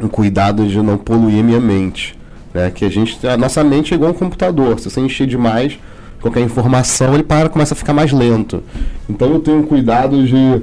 [0.00, 2.18] um cuidado de não poluir minha mente.
[2.52, 2.70] Né?
[2.70, 4.78] Que a gente, a nossa mente é igual um computador.
[4.78, 5.78] Se você encher demais,
[6.20, 8.62] qualquer informação, ele para começa a ficar mais lento.
[9.08, 10.62] Então eu tenho cuidado de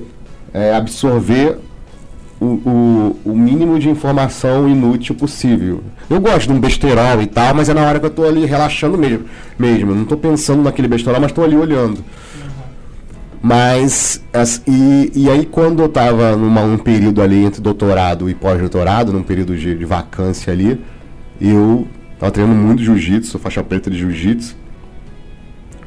[0.53, 1.57] é, absorver
[2.39, 5.81] o, o, o, mínimo de informação inútil possível.
[6.09, 8.45] Eu gosto de um besterol e tal, mas é na hora que eu estou ali
[8.45, 9.25] relaxando mesmo.
[9.57, 9.91] mesmo.
[9.91, 12.03] Eu não estou pensando naquele besterol, mas estou ali olhando.
[13.41, 19.13] Mas, as, e, e aí quando eu estava num período ali entre doutorado e pós-doutorado,
[19.13, 20.81] num período de, de vacância ali,
[21.39, 24.55] eu estava treinando muito jiu-jitsu, faixa preta de jiu-jitsu,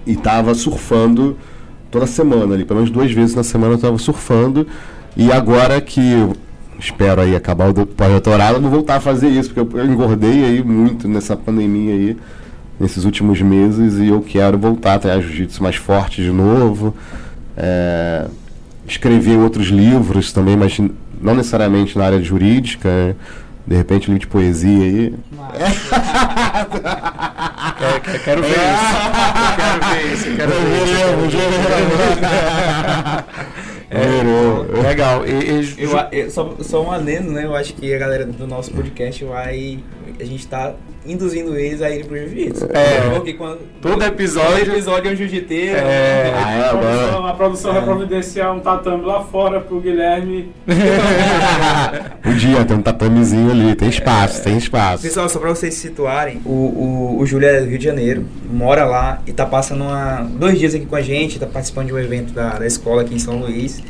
[0.08, 1.36] e tava surfando
[1.90, 4.66] toda semana ali, pelo menos duas vezes na semana eu tava surfando.
[5.14, 6.00] E agora que
[6.78, 10.62] espero aí acabar o pós-doutorado, vou voltar a fazer isso, porque eu, eu engordei aí
[10.64, 12.16] muito nessa pandemia aí,
[12.80, 16.94] nesses últimos meses, e eu quero voltar a ter jiu-jitsu mais forte de novo.
[17.56, 18.26] É,
[18.86, 20.78] escrever outros livros também, mas
[21.20, 22.88] não necessariamente na área jurídica.
[22.88, 23.14] Né?
[23.68, 25.14] De repente, livro de poesia aí.
[27.78, 28.56] quero, quero ver isso.
[29.56, 30.36] Quero ver isso.
[30.36, 31.08] Quero ver isso.
[33.90, 34.22] É,
[34.82, 35.26] legal.
[35.26, 37.44] E, e, eu, eu, só, só um adendo, né?
[37.44, 39.80] Eu acho que a galera do nosso podcast vai.
[40.18, 40.74] A gente tá
[41.08, 42.68] induzindo eles a ir pro jiu-jitsu.
[42.72, 44.58] É, porque quando, todo episódio.
[44.58, 45.76] Todo episódio é um jiu-jiteiro.
[45.76, 47.74] É, ah, é, a produção, a produção é.
[47.74, 50.52] vai providenciar um tatame lá fora pro Guilherme.
[52.22, 54.44] Podia, tem um tatamezinho ali, tem espaço, é.
[54.44, 55.02] tem espaço.
[55.02, 58.24] Pessoal, só pra vocês se situarem, o, o, o Júlio é do Rio de Janeiro,
[58.50, 61.94] mora lá e tá passando uma, dois dias aqui com a gente, tá participando de
[61.94, 63.82] um evento da, da escola aqui em São Luís.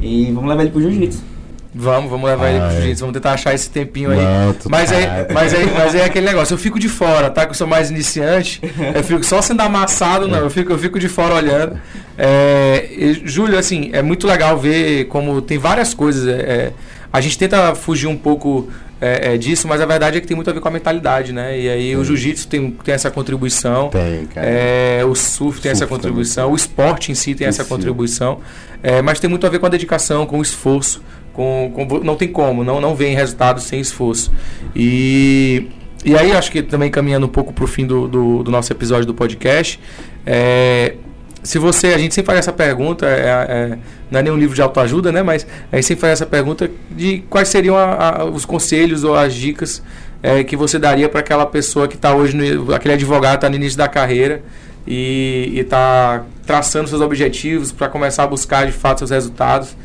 [0.00, 1.35] E vamos levar ele pro jiu-jitsu.
[1.78, 4.16] Vamos, vamos levar ele pro jiu-jitsu, vamos tentar achar esse tempinho aí.
[4.16, 7.44] Não, mas, aí mas, aí mas aí é aquele negócio, eu fico de fora, tá?
[7.44, 8.62] Que eu sou mais iniciante,
[8.94, 11.78] eu fico só sendo amassado, não, eu fico, eu fico de fora olhando.
[12.16, 16.26] É, e, Júlio, assim, é muito legal ver como tem várias coisas.
[16.26, 16.72] É, é
[17.12, 18.68] a gente tenta fugir um pouco
[19.00, 21.32] é, é, disso, mas a verdade é que tem muito a ver com a mentalidade,
[21.32, 21.58] né?
[21.58, 23.90] E aí o jiu-jitsu tem, tem essa contribuição.
[23.90, 24.46] Tem, cara.
[24.46, 28.40] É, o surf tem surf essa contribuição, o esporte em si tem essa contribuição.
[28.82, 31.02] É, mas tem muito a ver com a dedicação, com o esforço.
[31.36, 34.32] Com, com, não tem como, não, não vem resultado sem esforço.
[34.74, 35.68] E,
[36.02, 38.72] e aí, acho que também caminhando um pouco para o fim do, do, do, nosso
[38.72, 39.78] episódio do podcast,
[40.24, 40.94] é,
[41.42, 43.78] se você, a gente sempre faz essa pergunta, é, é,
[44.10, 45.22] não é nenhum livro de autoajuda, né?
[45.22, 49.14] Mas a gente sempre faz essa pergunta de quais seriam a, a, os conselhos ou
[49.14, 49.82] as dicas
[50.22, 53.56] é, que você daria para aquela pessoa que está hoje, no, aquele advogado está no
[53.56, 54.42] início da carreira
[54.86, 59.76] e está traçando seus objetivos para começar a buscar de fato seus resultados.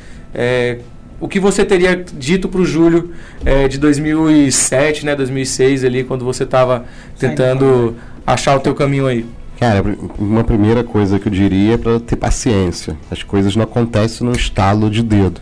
[1.21, 3.11] O que você teria dito para o Júlio
[3.45, 6.85] é, de 2007, né, 2006 ali, quando você estava
[7.17, 7.95] tentando
[8.25, 9.23] achar o teu caminho aí?
[9.59, 9.83] Cara,
[10.17, 12.97] uma primeira coisa que eu diria é para ter paciência.
[13.11, 15.39] As coisas não acontecem num estalo de dedo.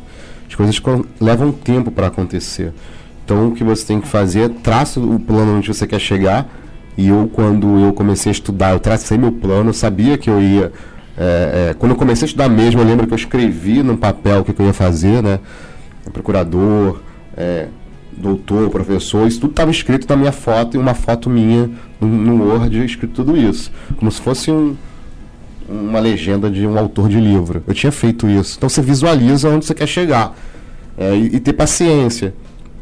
[0.49, 0.82] As coisas
[1.21, 2.73] levam tempo para acontecer.
[3.23, 6.49] Então, o que você tem que fazer é traça o plano onde você quer chegar.
[6.97, 10.41] E eu, quando eu comecei a estudar, eu tracei meu plano, eu sabia que eu
[10.41, 10.73] ia.
[11.17, 14.41] É, é, quando eu comecei a estudar mesmo, eu lembro que eu escrevi num papel
[14.41, 15.39] o que, que eu ia fazer, né?
[16.10, 16.99] Procurador,
[17.36, 17.68] é,
[18.12, 21.70] doutor, professor, isso tudo estava escrito na minha foto e uma foto minha
[22.01, 23.72] no, Word escrito tudo isso.
[23.97, 24.76] Como se fosse um,
[25.68, 27.64] uma legenda de um autor de livro.
[27.68, 28.55] Eu tinha feito isso.
[28.57, 30.36] Então você visualiza onde você quer chegar.
[30.97, 32.34] É, e, e, ter paciência.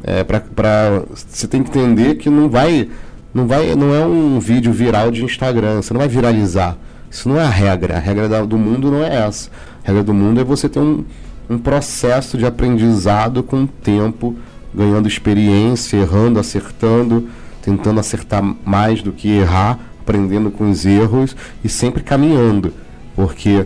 [0.03, 2.89] É, pra, você tem que entender que não vai,
[3.33, 3.75] não vai.
[3.75, 5.81] Não é um vídeo viral de Instagram.
[5.81, 6.77] Você não vai viralizar.
[7.09, 7.97] Isso não é a regra.
[7.97, 9.49] A regra do mundo não é essa.
[9.83, 11.03] A regra do mundo é você ter um,
[11.49, 14.35] um processo de aprendizado com o tempo,
[14.73, 17.29] ganhando experiência, errando, acertando,
[17.61, 22.73] tentando acertar mais do que errar, aprendendo com os erros e sempre caminhando,
[23.15, 23.65] porque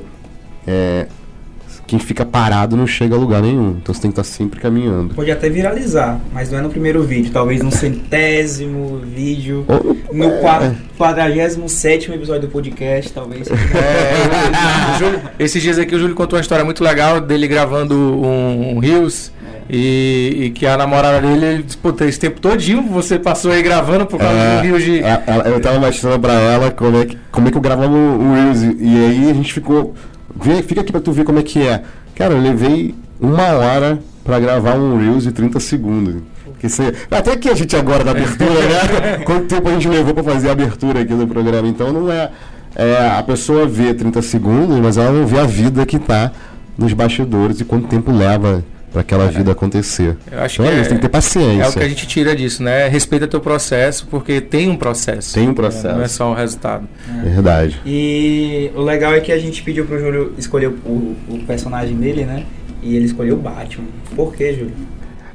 [0.66, 1.08] é,
[1.92, 3.72] quem fica parado não chega a lugar nenhum.
[3.72, 5.14] Então você tem que estar sempre caminhando.
[5.14, 10.24] Pode até viralizar, mas não é no primeiro vídeo, talvez no centésimo vídeo, Ou, no
[10.24, 10.76] é.
[10.98, 13.50] quadragésimo sétimo episódio do podcast, talvez.
[13.52, 18.76] É, Júlio, esses dias aqui o Júlio contou uma história muito legal dele gravando um,
[18.76, 19.32] um Rios.
[19.46, 19.62] É.
[19.70, 23.62] E, e, que a namorada dele, ele disse, puta, esse tempo todinho você passou aí
[23.62, 25.00] gravando por causa é, do Rios de.
[25.00, 28.34] É, eu tava mostrando pra ela como é que, como é que eu gravava o
[28.34, 28.62] Reels.
[28.80, 29.94] E aí a gente ficou
[30.36, 31.84] Vê, fica aqui pra tu ver como é que é.
[32.16, 36.16] Cara, eu levei uma hora para gravar um Reels de 30 segundos.
[36.60, 39.18] Que você, até que a gente agora da abertura, né?
[39.26, 41.68] Quanto tempo a gente levou para fazer a abertura aqui do programa?
[41.68, 42.30] Então não é,
[42.76, 46.32] é, a pessoa vê 30 segundos, mas ela não vê a vida que tá
[46.78, 49.28] nos bastidores e quanto tempo leva para aquela é.
[49.30, 50.18] vida acontecer.
[50.32, 51.64] Eu acho então, que é, tem que ter paciência.
[51.64, 52.88] É o que a gente tira disso, né?
[52.88, 55.34] Respeita teu processo, porque tem um processo.
[55.34, 55.88] Tem um processo.
[55.88, 56.88] É, não é só o resultado.
[57.10, 57.30] É.
[57.30, 57.82] Verdade.
[57.86, 62.26] E o legal é que a gente pediu pro Júlio escolher o, o personagem dele,
[62.26, 62.44] né?
[62.84, 63.88] E ele escolheu o Batman.
[64.16, 64.74] Por que, Júlio?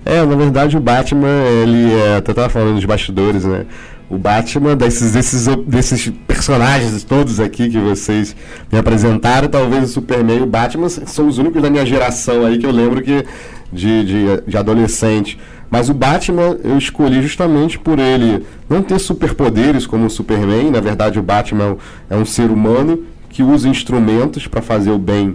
[0.05, 3.67] É, na verdade o Batman, ele é, até tava falando dos bastidores, né?
[4.09, 8.37] O Batman, desses, desses, desses personagens todos aqui que vocês
[8.71, 12.59] me apresentaram, talvez o Superman e o Batman são os únicos da minha geração aí
[12.59, 13.25] que eu lembro que
[13.73, 15.39] de, de, de adolescente.
[15.69, 20.71] Mas o Batman eu escolhi justamente por ele não ter superpoderes como o Superman.
[20.71, 21.77] Na verdade, o Batman
[22.09, 25.35] é um ser humano que usa instrumentos para fazer o bem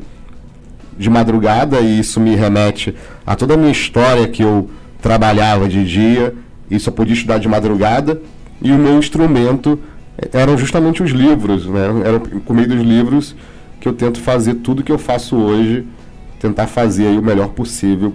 [0.97, 2.95] de madrugada, e isso me remete
[3.26, 4.69] a toda a minha história que eu
[5.01, 6.34] trabalhava de dia
[6.69, 8.22] e só podia estudar de madrugada
[8.62, 9.80] e o meu instrumento
[10.32, 11.88] eram justamente os livros, né?
[12.05, 13.36] Era por meio dos livros
[13.80, 15.86] que eu tento fazer tudo que eu faço hoje,
[16.39, 18.14] tentar fazer aí o melhor possível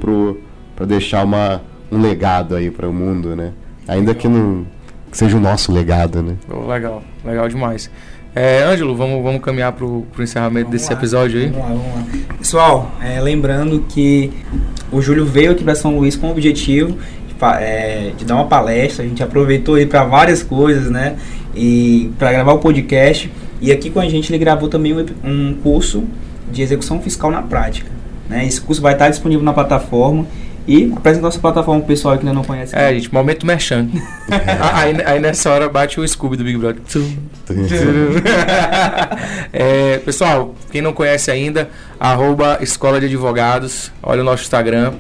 [0.77, 3.53] para deixar uma, um legado aí para o mundo, né?
[3.89, 4.67] Ainda que não
[5.11, 6.35] que seja o nosso legado, né?
[6.49, 7.91] Oh, legal, legal demais.
[8.35, 11.47] É, Ângelo, vamos, vamos caminhar para o encerramento vamos desse lá, episódio aí?
[11.49, 12.37] Vamos lá, vamos lá.
[12.39, 14.31] Pessoal, é, lembrando que
[14.93, 16.99] o Júlio veio aqui para São Luís com o objetivo
[17.61, 21.17] é, de, dar uma palestra, a gente aproveitou ele para várias coisas, né?
[21.55, 23.31] E para gravar o podcast.
[23.61, 26.05] E aqui com a gente ele gravou também um, um curso
[26.51, 27.91] de execução fiscal na prática.
[28.29, 28.47] Né?
[28.47, 30.27] Esse curso vai estar disponível na plataforma.
[30.69, 32.77] E apresenta nossa plataforma pro pessoal que ainda não conhece.
[32.77, 33.89] É, gente, momento merchan.
[34.75, 36.83] aí, aí, nessa hora bate o Scooby do Big Brother.
[39.53, 41.71] é, pessoal, quem não conhece ainda,
[42.01, 44.95] arroba Escola de Advogados, olha o nosso Instagram,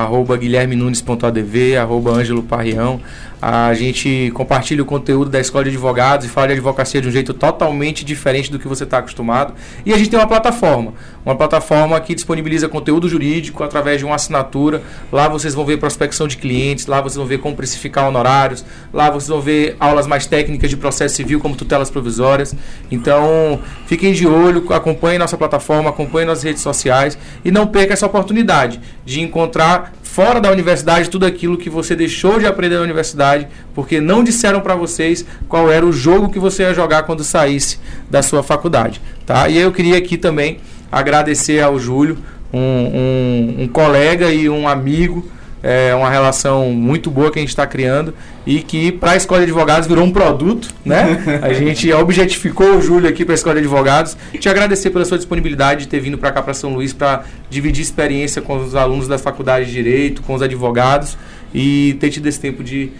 [0.00, 3.00] arroba guilhermenunes.adv, arroba Ângelo Parrião.
[3.44, 7.10] A gente compartilha o conteúdo da Escola de Advogados e fala de advocacia de um
[7.10, 9.52] jeito totalmente diferente do que você está acostumado.
[9.84, 10.94] E a gente tem uma plataforma,
[11.26, 14.80] uma plataforma que disponibiliza conteúdo jurídico através de uma assinatura.
[15.10, 19.10] Lá vocês vão ver prospecção de clientes, lá vocês vão ver como precificar honorários, lá
[19.10, 22.54] vocês vão ver aulas mais técnicas de processo civil, como tutelas provisórias.
[22.92, 28.06] Então, fiquem de olho, acompanhem nossa plataforma, acompanhem nossas redes sociais e não perca essa
[28.06, 33.48] oportunidade de encontrar fora da universidade tudo aquilo que você deixou de aprender na universidade,
[33.74, 37.78] porque não disseram para vocês qual era o jogo que você ia jogar quando saísse
[38.10, 39.48] da sua faculdade, tá?
[39.48, 40.60] E eu queria aqui também
[40.90, 42.18] agradecer ao Júlio,
[42.52, 45.30] um, um, um colega e um amigo
[45.62, 48.12] é uma relação muito boa que a gente está criando
[48.44, 51.22] e que para a Escola de Advogados virou um produto, né?
[51.40, 54.16] A gente objetificou o Júlio aqui para a Escola de Advogados.
[54.38, 57.82] Te agradecer pela sua disponibilidade de ter vindo para cá para São Luís para dividir
[57.82, 61.16] experiência com os alunos da Faculdade de Direito, com os advogados
[61.54, 62.90] e ter tido esse tempo de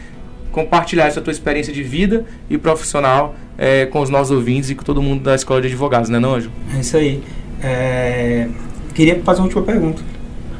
[0.52, 4.84] compartilhar essa tua experiência de vida e profissional é, com os nossos ouvintes e com
[4.84, 6.50] todo mundo da Escola de Advogados, né, não, Anjo?
[6.76, 7.22] É isso aí.
[7.62, 8.46] É...
[8.94, 10.02] Queria fazer uma última pergunta.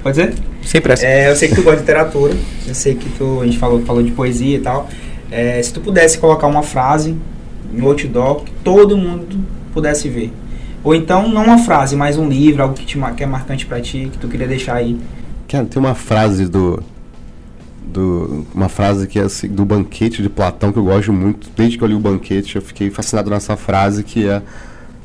[0.03, 0.35] Pode ser?
[0.63, 1.07] Sem pressa.
[1.07, 2.35] É, eu sei que tu gosta de literatura,
[2.67, 4.89] eu sei que tu, a gente falou, falou de poesia e tal.
[5.31, 7.17] É, se tu pudesse colocar uma frase
[7.73, 9.39] no outdoor que todo mundo
[9.73, 10.33] pudesse ver.
[10.85, 13.81] Ou então, não uma frase, mas um livro, algo que, te, que é marcante para
[13.81, 14.99] ti, que tu queria deixar aí.
[15.49, 16.83] Cara, tem uma frase do.
[17.85, 21.49] do uma frase que é assim, do banquete de Platão que eu gosto muito.
[21.57, 24.43] Desde que eu li o banquete, eu fiquei fascinado nessa frase que é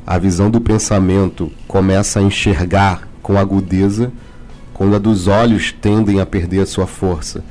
[0.04, 4.10] a visão do pensamento começa a enxergar com agudeza
[4.78, 7.42] quando a dos olhos tendem a perder a sua força.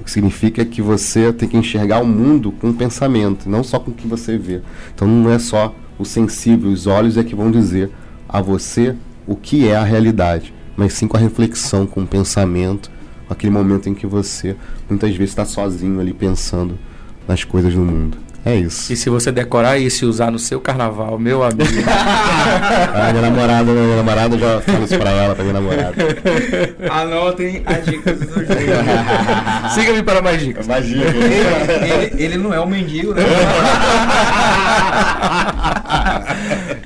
[0.00, 3.80] O que significa que você tem que enxergar o mundo com o pensamento, não só
[3.80, 4.60] com o que você vê.
[4.94, 7.90] Então não é só o sensível, os olhos é que vão dizer
[8.28, 8.94] a você
[9.26, 12.92] o que é a realidade, mas sim com a reflexão, com o pensamento,
[13.28, 14.54] aquele momento em que você
[14.88, 16.78] muitas vezes está sozinho ali pensando
[17.26, 18.27] nas coisas do mundo.
[18.48, 18.90] É isso.
[18.90, 21.68] E se você decorar isso e usar no seu carnaval, meu amigo.
[22.94, 25.94] a minha namorada, minha namorada já fala isso pra ela, pra minha namorada.
[26.90, 28.48] Anotem as dicas do Júlio.
[29.74, 30.66] Siga-me para mais dicas.
[30.66, 31.14] Mais dicas.
[31.14, 31.34] Ele,
[31.92, 33.22] ele, ele, não é um mendigo, né?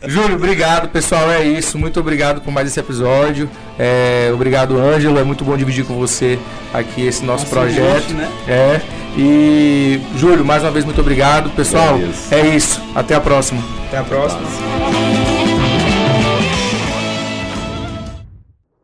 [0.09, 1.31] Júlio, obrigado, pessoal.
[1.31, 1.79] É isso.
[1.79, 3.49] Muito obrigado por mais esse episódio.
[3.79, 5.17] É, obrigado, Ângelo.
[5.17, 6.41] É muito bom dividir com você
[6.75, 8.09] aqui esse nosso Nossa, projeto.
[8.09, 8.29] Gente, né?
[8.49, 9.02] É.
[9.17, 11.97] E Júlio, mais uma vez muito obrigado, pessoal.
[11.97, 12.35] É isso.
[12.35, 12.83] É isso.
[12.95, 13.63] Até a próxima.
[13.89, 14.43] Até a próxima.